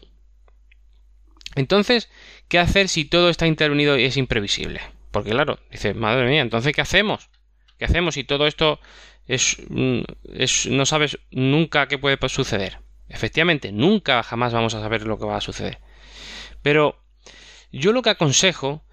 Entonces, 1.55 2.09
¿qué 2.49 2.59
hacer 2.59 2.89
si 2.89 3.05
todo 3.05 3.31
está 3.31 3.47
intervenido 3.47 3.99
y 3.99 4.05
es 4.05 4.17
imprevisible? 4.17 4.81
Porque 5.11 5.31
claro, 5.31 5.59
dice, 5.71 5.95
madre 5.95 6.29
mía, 6.29 6.41
entonces 6.41 6.73
¿qué 6.75 6.81
hacemos? 6.81 7.29
¿Qué 7.79 7.85
hacemos 7.85 8.15
si 8.15 8.25
todo 8.25 8.47
esto 8.47 8.81
es, 9.27 9.59
mm, 9.69 10.01
es 10.35 10.67
no 10.67 10.87
sabes 10.87 11.19
nunca 11.31 11.89
qué 11.89 11.99
puede 11.99 12.19
suceder? 12.29 12.79
Efectivamente, 13.09 13.73
nunca 13.73 14.23
jamás 14.23 14.53
vamos 14.53 14.75
a 14.75 14.81
saber 14.81 15.07
lo 15.07 15.19
que 15.19 15.25
va 15.25 15.37
a 15.37 15.41
suceder. 15.41 15.79
Pero 16.63 17.03
yo 17.73 17.93
lo 17.93 18.03
que 18.03 18.11
aconsejo 18.11 18.85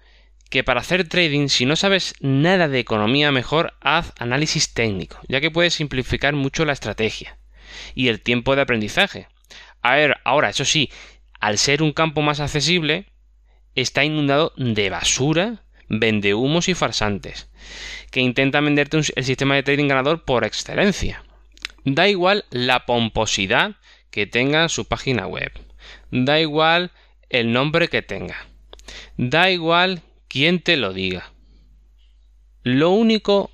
que 0.50 0.62
para 0.62 0.80
hacer 0.80 1.08
trading, 1.08 1.48
si 1.48 1.66
no 1.66 1.76
sabes 1.76 2.14
nada 2.20 2.68
de 2.68 2.78
economía, 2.78 3.32
mejor 3.32 3.74
haz 3.80 4.12
análisis 4.18 4.72
técnico, 4.74 5.18
ya 5.28 5.40
que 5.40 5.50
puede 5.50 5.70
simplificar 5.70 6.34
mucho 6.34 6.64
la 6.64 6.72
estrategia 6.72 7.38
y 7.94 8.08
el 8.08 8.20
tiempo 8.20 8.54
de 8.54 8.62
aprendizaje. 8.62 9.28
A 9.82 9.96
ver, 9.96 10.16
ahora, 10.24 10.50
eso 10.50 10.64
sí, 10.64 10.90
al 11.40 11.58
ser 11.58 11.82
un 11.82 11.92
campo 11.92 12.22
más 12.22 12.40
accesible, 12.40 13.06
está 13.74 14.04
inundado 14.04 14.52
de 14.56 14.90
basura, 14.90 15.64
vendehumos 15.88 16.68
y 16.68 16.74
farsantes, 16.74 17.48
que 18.10 18.20
intentan 18.20 18.64
venderte 18.64 18.98
el 18.98 19.24
sistema 19.24 19.54
de 19.54 19.62
trading 19.62 19.88
ganador 19.88 20.24
por 20.24 20.44
excelencia. 20.44 21.22
Da 21.84 22.08
igual 22.08 22.44
la 22.50 22.86
pomposidad 22.86 23.76
que 24.10 24.26
tenga 24.26 24.68
su 24.68 24.86
página 24.86 25.26
web, 25.26 25.52
da 26.10 26.40
igual 26.40 26.90
el 27.28 27.52
nombre 27.52 27.88
que 27.88 28.02
tenga, 28.02 28.46
da 29.16 29.50
igual 29.50 30.02
quien 30.28 30.60
te 30.60 30.76
lo 30.76 30.92
diga. 30.92 31.32
Lo 32.62 32.90
único 32.90 33.50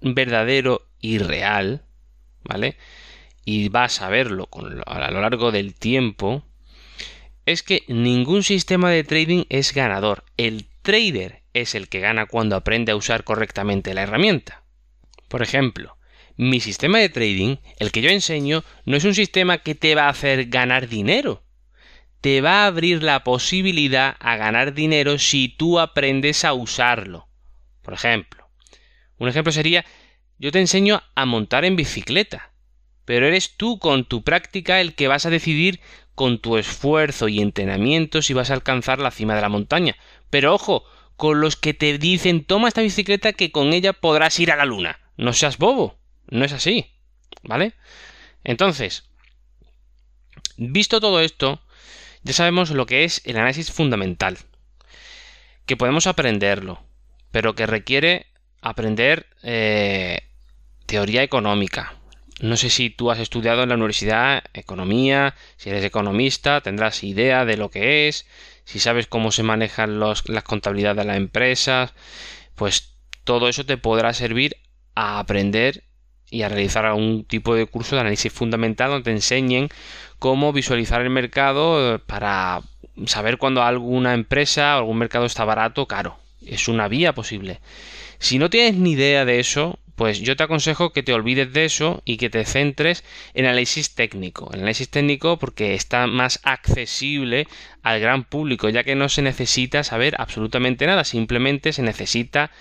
verdadero 0.00 0.86
y 1.00 1.18
real, 1.18 1.84
¿vale? 2.44 2.76
Y 3.44 3.68
vas 3.68 4.02
a 4.02 4.08
verlo 4.08 4.48
a 4.86 5.10
lo 5.10 5.20
largo 5.20 5.50
del 5.50 5.74
tiempo, 5.74 6.44
es 7.46 7.62
que 7.62 7.84
ningún 7.88 8.42
sistema 8.42 8.90
de 8.90 9.04
trading 9.04 9.44
es 9.48 9.72
ganador. 9.72 10.24
El 10.36 10.66
trader 10.82 11.42
es 11.54 11.74
el 11.74 11.88
que 11.88 12.00
gana 12.00 12.26
cuando 12.26 12.56
aprende 12.56 12.92
a 12.92 12.96
usar 12.96 13.24
correctamente 13.24 13.94
la 13.94 14.02
herramienta. 14.02 14.64
Por 15.28 15.42
ejemplo, 15.42 15.96
mi 16.36 16.60
sistema 16.60 16.98
de 16.98 17.08
trading, 17.08 17.56
el 17.78 17.90
que 17.90 18.02
yo 18.02 18.10
enseño, 18.10 18.64
no 18.84 18.96
es 18.96 19.04
un 19.04 19.14
sistema 19.14 19.58
que 19.58 19.74
te 19.74 19.94
va 19.94 20.04
a 20.04 20.10
hacer 20.10 20.46
ganar 20.46 20.88
dinero. 20.88 21.42
Te 22.20 22.40
va 22.40 22.64
a 22.64 22.66
abrir 22.66 23.02
la 23.02 23.22
posibilidad 23.22 24.16
a 24.18 24.36
ganar 24.36 24.74
dinero 24.74 25.18
si 25.18 25.48
tú 25.48 25.78
aprendes 25.78 26.44
a 26.44 26.52
usarlo. 26.52 27.28
Por 27.82 27.94
ejemplo, 27.94 28.48
un 29.18 29.28
ejemplo 29.28 29.52
sería, 29.52 29.84
yo 30.38 30.52
te 30.52 30.60
enseño 30.60 31.02
a 31.14 31.26
montar 31.26 31.64
en 31.64 31.76
bicicleta, 31.76 32.52
pero 33.04 33.26
eres 33.26 33.56
tú 33.56 33.78
con 33.78 34.04
tu 34.04 34.22
práctica 34.22 34.80
el 34.80 34.94
que 34.94 35.08
vas 35.08 35.26
a 35.26 35.30
decidir 35.30 35.80
con 36.14 36.40
tu 36.40 36.56
esfuerzo 36.56 37.28
y 37.28 37.40
entrenamiento 37.40 38.22
si 38.22 38.34
vas 38.34 38.50
a 38.50 38.54
alcanzar 38.54 38.98
la 38.98 39.12
cima 39.12 39.34
de 39.34 39.40
la 39.40 39.48
montaña. 39.48 39.96
Pero 40.30 40.52
ojo, 40.54 40.84
con 41.16 41.40
los 41.40 41.56
que 41.56 41.74
te 41.74 41.98
dicen 41.98 42.44
toma 42.44 42.68
esta 42.68 42.82
bicicleta 42.82 43.32
que 43.32 43.50
con 43.52 43.72
ella 43.72 43.92
podrás 43.92 44.38
ir 44.40 44.50
a 44.50 44.56
la 44.56 44.64
luna. 44.64 44.98
No 45.16 45.32
seas 45.32 45.58
bobo, 45.58 45.98
no 46.28 46.44
es 46.44 46.52
así, 46.52 46.86
¿vale? 47.42 47.74
Entonces, 48.44 49.08
visto 50.56 51.00
todo 51.00 51.20
esto, 51.20 51.60
ya 52.22 52.32
sabemos 52.32 52.70
lo 52.70 52.86
que 52.86 53.04
es 53.04 53.22
el 53.24 53.36
análisis 53.36 53.70
fundamental, 53.70 54.38
que 55.66 55.76
podemos 55.76 56.06
aprenderlo, 56.06 56.82
pero 57.30 57.54
que 57.54 57.66
requiere 57.66 58.26
aprender 58.60 59.26
eh, 59.42 60.20
teoría 60.86 61.22
económica. 61.22 61.94
No 62.40 62.56
sé 62.56 62.70
si 62.70 62.90
tú 62.90 63.10
has 63.10 63.18
estudiado 63.18 63.62
en 63.62 63.68
la 63.68 63.74
universidad 63.74 64.44
economía, 64.54 65.34
si 65.56 65.70
eres 65.70 65.84
economista, 65.84 66.60
tendrás 66.60 67.02
idea 67.02 67.44
de 67.44 67.56
lo 67.56 67.70
que 67.70 68.08
es, 68.08 68.26
si 68.64 68.78
sabes 68.78 69.06
cómo 69.06 69.32
se 69.32 69.42
manejan 69.42 69.98
las 69.98 70.22
contabilidades 70.44 70.98
de 70.98 71.04
las 71.04 71.16
empresas, 71.16 71.94
pues 72.54 72.94
todo 73.24 73.48
eso 73.48 73.66
te 73.66 73.76
podrá 73.76 74.12
servir 74.12 74.56
a 74.94 75.18
aprender 75.18 75.84
y 76.30 76.42
a 76.42 76.48
realizar 76.48 76.86
algún 76.86 77.24
tipo 77.24 77.54
de 77.54 77.66
curso 77.66 77.96
de 77.96 78.00
análisis 78.00 78.32
fundamental 78.32 78.90
donde 78.90 79.04
te 79.04 79.10
enseñen 79.10 79.68
cómo 80.18 80.52
visualizar 80.52 81.00
el 81.00 81.10
mercado 81.10 81.94
eh, 81.94 81.98
para 81.98 82.62
saber 83.06 83.38
cuándo 83.38 83.62
alguna 83.62 84.14
empresa 84.14 84.76
o 84.76 84.78
algún 84.78 84.98
mercado 84.98 85.26
está 85.26 85.44
barato 85.44 85.82
o 85.82 85.88
caro. 85.88 86.18
Es 86.44 86.68
una 86.68 86.88
vía 86.88 87.14
posible. 87.14 87.60
Si 88.18 88.38
no 88.38 88.50
tienes 88.50 88.74
ni 88.74 88.92
idea 88.92 89.24
de 89.24 89.38
eso, 89.40 89.78
pues 89.98 90.20
yo 90.20 90.36
te 90.36 90.44
aconsejo 90.44 90.92
que 90.92 91.02
te 91.02 91.12
olvides 91.12 91.52
de 91.52 91.64
eso 91.64 92.02
y 92.04 92.18
que 92.18 92.30
te 92.30 92.44
centres 92.44 93.04
en 93.34 93.46
análisis 93.46 93.96
técnico. 93.96 94.48
El 94.52 94.60
análisis 94.60 94.88
técnico 94.88 95.38
porque 95.38 95.74
está 95.74 96.06
más 96.06 96.40
accesible 96.44 97.48
al 97.82 98.00
gran 98.00 98.22
público, 98.24 98.68
ya 98.68 98.84
que 98.84 98.94
no 98.94 99.08
se 99.08 99.22
necesita 99.22 99.82
saber 99.82 100.14
absolutamente 100.18 100.86
nada, 100.86 101.02
simplemente 101.02 101.72
se 101.72 101.82
necesita 101.82 102.52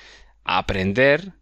aprender 0.46 1.34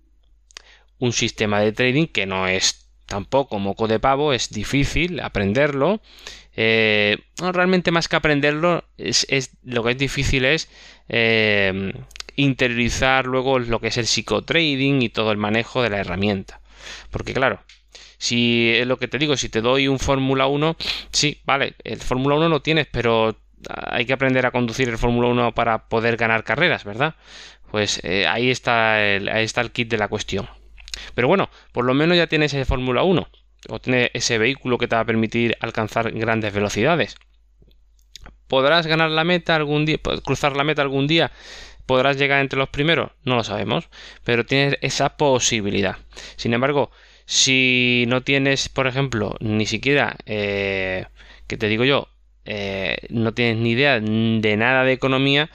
un 0.99 1.13
sistema 1.13 1.59
de 1.59 1.71
trading 1.71 2.07
que 2.07 2.25
no 2.25 2.47
es 2.47 2.89
tampoco 3.05 3.59
moco 3.59 3.87
de 3.87 3.99
pavo, 3.99 4.33
es 4.33 4.49
difícil 4.49 5.19
aprenderlo. 5.19 6.01
Eh, 6.55 7.17
realmente 7.37 7.91
más 7.91 8.07
que 8.07 8.15
aprenderlo, 8.15 8.83
es, 8.97 9.25
lo 9.63 9.83
que 9.83 9.91
es 9.91 9.97
difícil 9.97 10.45
es 10.45 10.69
eh, 11.09 11.93
interiorizar 12.35 13.25
luego 13.25 13.59
lo 13.59 13.79
que 13.79 13.87
es 13.87 13.97
el 13.97 14.07
psicotrading 14.07 15.01
y 15.01 15.09
todo 15.09 15.31
el 15.31 15.37
manejo 15.37 15.81
de 15.81 15.89
la 15.89 15.99
herramienta. 15.99 16.61
Porque 17.11 17.33
claro, 17.33 17.61
si 18.17 18.71
es 18.73 18.87
lo 18.87 18.97
que 18.97 19.07
te 19.07 19.17
digo, 19.17 19.37
si 19.37 19.49
te 19.49 19.61
doy 19.61 19.87
un 19.87 19.99
Fórmula 19.99 20.47
1, 20.47 20.77
sí, 21.11 21.41
vale, 21.45 21.75
el 21.83 21.99
Fórmula 21.99 22.35
1 22.35 22.49
lo 22.49 22.61
tienes, 22.61 22.87
pero 22.87 23.37
hay 23.69 24.05
que 24.05 24.13
aprender 24.13 24.45
a 24.45 24.51
conducir 24.51 24.89
el 24.89 24.97
Fórmula 24.97 25.27
1 25.29 25.53
para 25.53 25.87
poder 25.89 26.17
ganar 26.17 26.43
carreras, 26.43 26.83
¿verdad? 26.83 27.15
Pues 27.71 27.99
eh, 28.03 28.27
ahí, 28.27 28.49
está 28.49 29.03
el, 29.03 29.27
ahí 29.29 29.43
está 29.43 29.61
el 29.61 29.71
kit 29.71 29.89
de 29.89 29.97
la 29.97 30.07
cuestión. 30.07 30.47
Pero 31.13 31.27
bueno, 31.27 31.49
por 31.71 31.85
lo 31.85 31.93
menos 31.93 32.17
ya 32.17 32.27
tienes 32.27 32.53
ese 32.53 32.65
Fórmula 32.65 33.03
1 33.03 33.27
o 33.69 33.79
tienes 33.79 34.11
ese 34.13 34.37
vehículo 34.37 34.77
que 34.77 34.87
te 34.87 34.95
va 34.95 35.01
a 35.01 35.05
permitir 35.05 35.57
alcanzar 35.59 36.11
grandes 36.11 36.53
velocidades. 36.53 37.15
¿Podrás 38.47 38.85
ganar 38.85 39.09
la 39.09 39.23
meta 39.23 39.55
algún 39.55 39.85
día, 39.85 39.97
cruzar 40.23 40.55
la 40.55 40.63
meta 40.63 40.83
algún 40.83 41.07
día 41.07 41.31
¿Podrás 41.85 42.17
llegar 42.17 42.41
entre 42.41 42.57
los 42.57 42.69
primeros? 42.69 43.11
No 43.23 43.35
lo 43.35 43.43
sabemos, 43.43 43.89
pero 44.23 44.45
tienes 44.45 44.77
esa 44.81 45.17
posibilidad. 45.17 45.97
Sin 46.35 46.53
embargo, 46.53 46.91
si 47.25 48.05
no 48.07 48.21
tienes, 48.23 48.69
por 48.69 48.87
ejemplo, 48.87 49.35
ni 49.39 49.65
siquiera, 49.67 50.17
eh, 50.25 51.05
que 51.47 51.57
te 51.57 51.67
digo 51.67 51.85
yo, 51.85 52.07
eh, 52.45 52.97
no 53.09 53.33
tienes 53.33 53.57
ni 53.57 53.71
idea 53.71 53.99
de 53.99 54.57
nada 54.57 54.83
de 54.83 54.93
economía, 54.93 55.49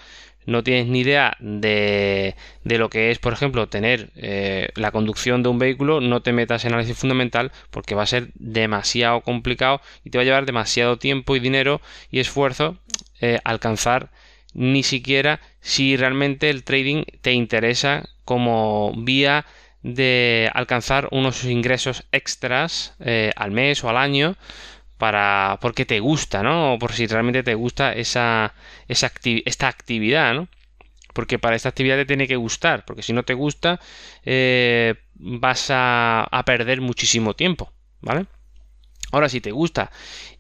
no 0.47 0.63
tienes 0.63 0.87
ni 0.87 1.01
idea 1.01 1.37
de, 1.41 2.35
de 2.65 2.79
lo 2.79 2.91
que 2.91 3.11
es, 3.11 3.19
por 3.19 3.33
ejemplo, 3.33 3.69
tener 3.69 4.11
eh, 4.17 4.71
la 4.75 4.91
conducción 4.91 5.43
de 5.43 5.49
un 5.49 5.59
vehículo, 5.59 6.01
no 6.01 6.23
te 6.23 6.33
metas 6.33 6.65
en 6.65 6.73
análisis 6.73 6.97
fundamental 6.97 7.53
porque 7.71 7.95
va 7.95 8.03
a 8.03 8.07
ser 8.07 8.29
demasiado 8.35 9.21
complicado 9.21 9.81
y 10.05 10.11
te 10.11 10.19
va 10.19 10.23
a 10.23 10.25
llevar 10.25 10.47
demasiado 10.47 10.99
tiempo 10.99 11.37
y 11.37 11.41
dinero 11.41 11.81
y 12.11 12.21
esfuerzo 12.21 12.79
alcanzar 13.45 14.11
ni 14.55 14.83
siquiera 14.83 15.41
si 15.61 15.97
realmente 15.97 16.51
el 16.51 16.65
trading 16.65 17.05
te 17.21 17.33
interesa 17.33 18.09
como 18.25 18.93
vía 18.97 19.47
de 19.83 20.51
alcanzar 20.55 21.09
unos 21.11 21.45
ingresos 21.45 22.05
extras 22.13 22.95
eh, 23.01 23.33
al 23.37 23.51
mes 23.51 23.83
o 23.83 23.89
al 23.89 23.97
año 23.97 24.37
para 25.01 25.59
porque 25.61 25.85
te 25.85 25.99
gusta, 25.99 26.45
¿no? 26.45 26.75
O 26.75 26.79
por 26.79 26.93
si 26.93 27.09
realmente 27.09 27.43
te 27.43 27.55
gusta 27.55 27.93
esa, 27.93 28.55
esa 28.87 29.11
esta 29.25 29.67
actividad, 29.67 30.35
¿no? 30.35 30.49
Porque 31.13 31.41
para 31.41 31.57
esta 31.57 31.71
actividad 31.71 31.97
te 31.97 32.07
tiene 32.07 32.29
que 32.29 32.37
gustar, 32.37 32.85
porque 32.85 33.03
si 33.03 33.13
no 33.13 33.25
te 33.25 33.35
gusta 33.35 33.81
eh, 34.25 34.95
vas 35.15 35.71
a, 35.71 36.23
a 36.23 36.45
perder 36.45 36.81
muchísimo 36.81 37.35
tiempo, 37.35 37.73
¿vale? 38.01 38.27
Ahora, 39.13 39.29
si 39.29 39.41
te 39.41 39.51
gusta 39.51 39.91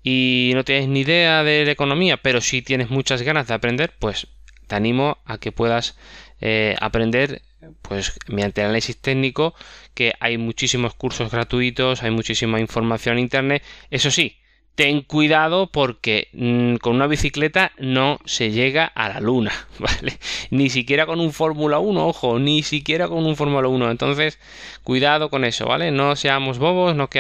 y 0.05 0.53
no 0.55 0.64
tienes 0.64 0.88
ni 0.88 1.01
idea 1.01 1.42
de 1.42 1.64
la 1.64 1.73
economía, 1.73 2.18
pero 2.18 2.40
si 2.40 2.62
tienes 2.62 2.90
muchas 2.90 3.23
ganas 3.23 3.49
de 3.49 3.55
aprender, 3.55 3.94
pues 3.99 4.29
te 4.68 4.77
animo 4.77 5.18
a 5.25 5.38
que 5.38 5.51
puedas 5.51 5.99
eh, 6.40 6.77
aprender 6.81 7.42
pues 7.83 8.18
mediante 8.29 8.61
el 8.61 8.68
análisis 8.68 8.96
técnico 8.96 9.55
que 9.94 10.14
hay 10.20 10.38
muchísimos 10.38 10.94
cursos 10.94 11.31
gratuitos 11.31 12.03
hay 12.03 12.11
muchísima 12.11 12.61
información 12.61 13.18
en 13.18 13.25
internet 13.25 13.62
eso 13.90 14.11
sí 14.11 14.39
ten 14.81 15.03
cuidado 15.03 15.66
porque 15.66 16.29
mm, 16.33 16.77
con 16.77 16.97
una 16.97 17.07
bicicleta 17.07 17.73
no 17.77 18.19
se 18.25 18.51
llega 18.51 18.87
a 18.87 19.11
la 19.11 19.21
luna, 19.21 19.53
¿vale? 19.79 20.19
Ni 20.49 20.71
siquiera 20.71 21.05
con 21.05 21.21
un 21.21 21.35
Fórmula 21.35 21.79
1, 21.79 22.07
ojo, 22.07 22.38
ni 22.38 22.62
siquiera 22.62 23.07
con 23.07 23.27
un 23.27 23.37
Fórmula 23.37 23.69
1. 23.69 23.90
Entonces, 23.90 24.38
cuidado 24.83 25.29
con 25.29 25.45
eso, 25.45 25.66
¿vale? 25.66 25.90
No 25.90 26.16
seamos 26.16 26.59
bobos, 26.59 26.97
no, 26.97 27.11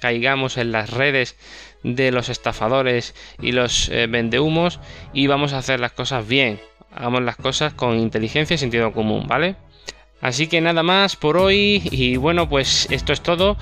caigamos 0.00 0.58
en 0.58 0.70
las 0.70 0.90
redes 0.90 1.38
de 1.82 2.12
los 2.12 2.28
estafadores 2.28 3.14
y 3.40 3.52
los 3.52 3.88
eh, 3.88 4.06
vendehumos 4.06 4.78
y 5.14 5.28
vamos 5.28 5.54
a 5.54 5.58
hacer 5.58 5.80
las 5.80 5.92
cosas 5.92 6.28
bien. 6.28 6.60
Hagamos 6.94 7.22
las 7.22 7.36
cosas 7.36 7.72
con 7.72 7.98
inteligencia 7.98 8.52
y 8.52 8.58
sentido 8.58 8.92
común, 8.92 9.26
¿vale? 9.26 9.56
Así 10.22 10.46
que 10.46 10.60
nada 10.60 10.84
más 10.84 11.16
por 11.16 11.36
hoy 11.36 11.82
y 11.90 12.16
bueno 12.16 12.48
pues 12.48 12.86
esto 12.90 13.12
es 13.12 13.20
todo 13.20 13.56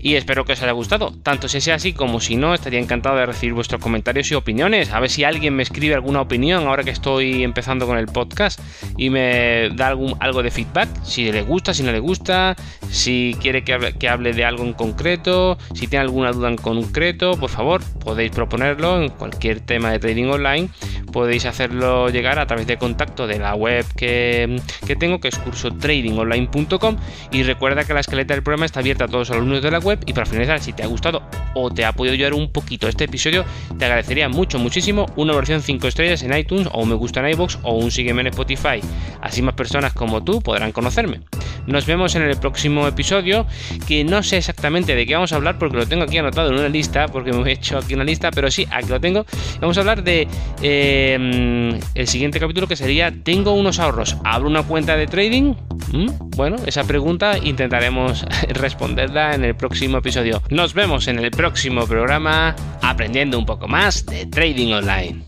y 0.00 0.14
espero 0.14 0.46
que 0.46 0.54
os 0.54 0.62
haya 0.62 0.72
gustado. 0.72 1.12
Tanto 1.22 1.46
si 1.46 1.60
sea 1.60 1.74
así 1.74 1.92
como 1.92 2.20
si 2.20 2.36
no, 2.36 2.54
estaría 2.54 2.80
encantado 2.80 3.16
de 3.16 3.26
recibir 3.26 3.52
vuestros 3.52 3.82
comentarios 3.82 4.30
y 4.30 4.34
opiniones. 4.34 4.92
A 4.92 5.00
ver 5.00 5.10
si 5.10 5.24
alguien 5.24 5.54
me 5.54 5.62
escribe 5.62 5.94
alguna 5.94 6.22
opinión 6.22 6.66
ahora 6.66 6.84
que 6.84 6.90
estoy 6.90 7.44
empezando 7.44 7.86
con 7.86 7.98
el 7.98 8.06
podcast 8.06 8.58
y 8.96 9.10
me 9.10 9.68
da 9.74 9.88
algún, 9.88 10.16
algo 10.20 10.42
de 10.42 10.50
feedback. 10.50 10.88
Si 11.04 11.30
le 11.30 11.42
gusta, 11.42 11.74
si 11.74 11.82
no 11.82 11.92
le 11.92 12.00
gusta, 12.00 12.56
si 12.90 13.36
quiere 13.42 13.62
que 13.62 13.74
hable, 13.74 13.92
que 13.92 14.08
hable 14.08 14.32
de 14.32 14.46
algo 14.46 14.64
en 14.64 14.72
concreto, 14.72 15.58
si 15.74 15.86
tiene 15.86 16.04
alguna 16.04 16.32
duda 16.32 16.48
en 16.48 16.56
concreto, 16.56 17.32
por 17.32 17.50
favor 17.50 17.82
podéis 18.00 18.30
proponerlo 18.30 19.02
en 19.02 19.10
cualquier 19.10 19.60
tema 19.60 19.90
de 19.90 19.98
trading 19.98 20.30
online. 20.30 20.70
Podéis 21.12 21.44
hacerlo 21.44 22.08
llegar 22.08 22.38
a 22.38 22.46
través 22.46 22.66
de 22.66 22.78
contacto 22.78 23.26
de 23.26 23.38
la 23.38 23.54
web 23.54 23.84
que, 23.96 24.60
que 24.86 24.96
tengo 24.96 25.20
que 25.20 25.28
es 25.28 25.38
curso 25.38 25.70
trading 25.72 26.05
online.com 26.12 26.96
y 27.32 27.42
recuerda 27.42 27.84
que 27.84 27.94
la 27.94 28.00
escaleta 28.00 28.34
del 28.34 28.42
programa 28.42 28.66
está 28.66 28.80
abierta 28.80 29.04
a 29.04 29.08
todos 29.08 29.28
los 29.28 29.36
alumnos 29.36 29.62
de 29.62 29.70
la 29.70 29.78
web 29.78 29.98
y 30.06 30.12
para 30.12 30.26
finalizar, 30.26 30.60
si 30.60 30.72
te 30.72 30.82
ha 30.82 30.86
gustado 30.86 31.22
o 31.54 31.70
te 31.70 31.84
ha 31.84 31.92
podido 31.92 32.14
ayudar 32.14 32.34
un 32.34 32.50
poquito 32.50 32.88
este 32.88 33.04
episodio, 33.04 33.44
te 33.78 33.84
agradecería 33.84 34.28
mucho, 34.28 34.58
muchísimo 34.58 35.06
una 35.16 35.34
versión 35.34 35.62
5 35.62 35.88
estrellas 35.88 36.22
en 36.22 36.36
iTunes 36.36 36.68
o 36.72 36.82
un 36.82 36.88
me 36.88 36.94
gusta 36.94 37.20
en 37.20 37.32
iBox 37.32 37.58
o 37.62 37.74
un 37.74 37.90
sígueme 37.90 38.22
en 38.22 38.28
Spotify. 38.28 38.80
Así 39.20 39.42
más 39.42 39.54
personas 39.54 39.92
como 39.92 40.22
tú 40.22 40.40
podrán 40.40 40.72
conocerme. 40.72 41.20
Nos 41.66 41.86
vemos 41.86 42.14
en 42.14 42.22
el 42.22 42.36
próximo 42.36 42.86
episodio, 42.86 43.46
que 43.86 44.04
no 44.04 44.22
sé 44.22 44.38
exactamente 44.38 44.94
de 44.94 45.06
qué 45.06 45.14
vamos 45.14 45.32
a 45.32 45.36
hablar 45.36 45.58
porque 45.58 45.76
lo 45.76 45.86
tengo 45.86 46.04
aquí 46.04 46.18
anotado 46.18 46.50
en 46.50 46.58
una 46.58 46.68
lista, 46.68 47.06
porque 47.08 47.32
me 47.32 47.48
he 47.48 47.52
hecho 47.52 47.78
aquí 47.78 47.94
una 47.94 48.04
lista, 48.04 48.30
pero 48.30 48.50
sí, 48.50 48.66
aquí 48.70 48.88
lo 48.88 49.00
tengo. 49.00 49.26
Vamos 49.60 49.76
a 49.76 49.80
hablar 49.80 50.02
de 50.02 50.28
eh, 50.62 51.80
el 51.94 52.06
siguiente 52.08 52.40
capítulo 52.40 52.66
que 52.66 52.76
sería, 52.76 53.12
¿tengo 53.22 53.52
unos 53.52 53.78
ahorros? 53.78 54.16
¿Abro 54.24 54.48
una 54.48 54.62
cuenta 54.62 54.96
de 54.96 55.06
trading? 55.06 55.54
¿Mm? 55.92 56.10
Bueno, 56.36 56.56
esa 56.66 56.84
pregunta 56.84 57.38
intentaremos 57.38 58.24
responderla 58.48 59.34
en 59.34 59.44
el 59.44 59.54
próximo 59.54 59.98
episodio. 59.98 60.42
Nos 60.50 60.74
vemos 60.74 61.08
en 61.08 61.18
el 61.18 61.30
próximo 61.30 61.86
programa 61.86 62.54
aprendiendo 62.82 63.38
un 63.38 63.46
poco 63.46 63.68
más 63.68 64.06
de 64.06 64.26
trading 64.26 64.72
online. 64.72 65.24